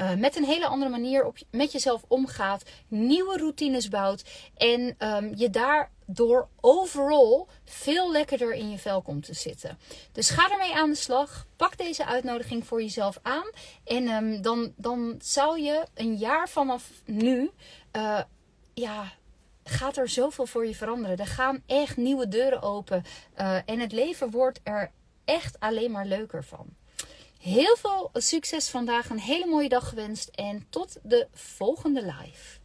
uh, 0.00 0.14
met 0.14 0.36
een 0.36 0.44
hele 0.44 0.66
andere 0.66 0.90
manier 0.90 1.24
op, 1.24 1.36
met 1.50 1.72
jezelf 1.72 2.04
omgaat, 2.08 2.62
nieuwe 2.88 3.36
routines 3.36 3.88
bouwt 3.88 4.24
en 4.56 4.94
um, 4.98 5.32
je 5.36 5.50
daardoor 6.08 6.48
overal 6.60 7.48
veel 7.64 8.12
lekkerder 8.12 8.54
in 8.54 8.70
je 8.70 8.78
vel 8.78 9.02
komt 9.02 9.24
te 9.24 9.34
zitten. 9.34 9.78
Dus 10.12 10.30
ga 10.30 10.50
ermee 10.50 10.74
aan 10.74 10.90
de 10.90 10.96
slag. 10.96 11.46
Pak 11.56 11.78
deze 11.78 12.06
uitnodiging 12.06 12.66
voor 12.66 12.82
jezelf 12.82 13.18
aan. 13.22 13.50
En 13.84 14.08
um, 14.08 14.42
dan, 14.42 14.72
dan 14.76 15.14
zou 15.22 15.60
je 15.60 15.86
een 15.94 16.16
jaar 16.16 16.48
vanaf 16.48 16.90
nu, 17.04 17.50
uh, 17.96 18.20
ja, 18.74 19.12
gaat 19.64 19.96
er 19.96 20.08
zoveel 20.08 20.46
voor 20.46 20.66
je 20.66 20.74
veranderen. 20.74 21.16
Er 21.16 21.26
gaan 21.26 21.62
echt 21.66 21.96
nieuwe 21.96 22.28
deuren 22.28 22.62
open. 22.62 23.04
Uh, 23.40 23.58
en 23.64 23.80
het 23.80 23.92
leven 23.92 24.30
wordt 24.30 24.60
er 24.62 24.90
echt 25.24 25.60
alleen 25.60 25.90
maar 25.90 26.06
leuker 26.06 26.44
van. 26.44 26.66
Heel 27.38 27.76
veel 27.76 28.10
succes 28.12 28.68
vandaag. 28.68 29.10
Een 29.10 29.20
hele 29.20 29.46
mooie 29.46 29.68
dag 29.68 29.88
gewenst. 29.88 30.28
En 30.28 30.66
tot 30.70 30.98
de 31.02 31.26
volgende 31.32 32.02
live. 32.02 32.58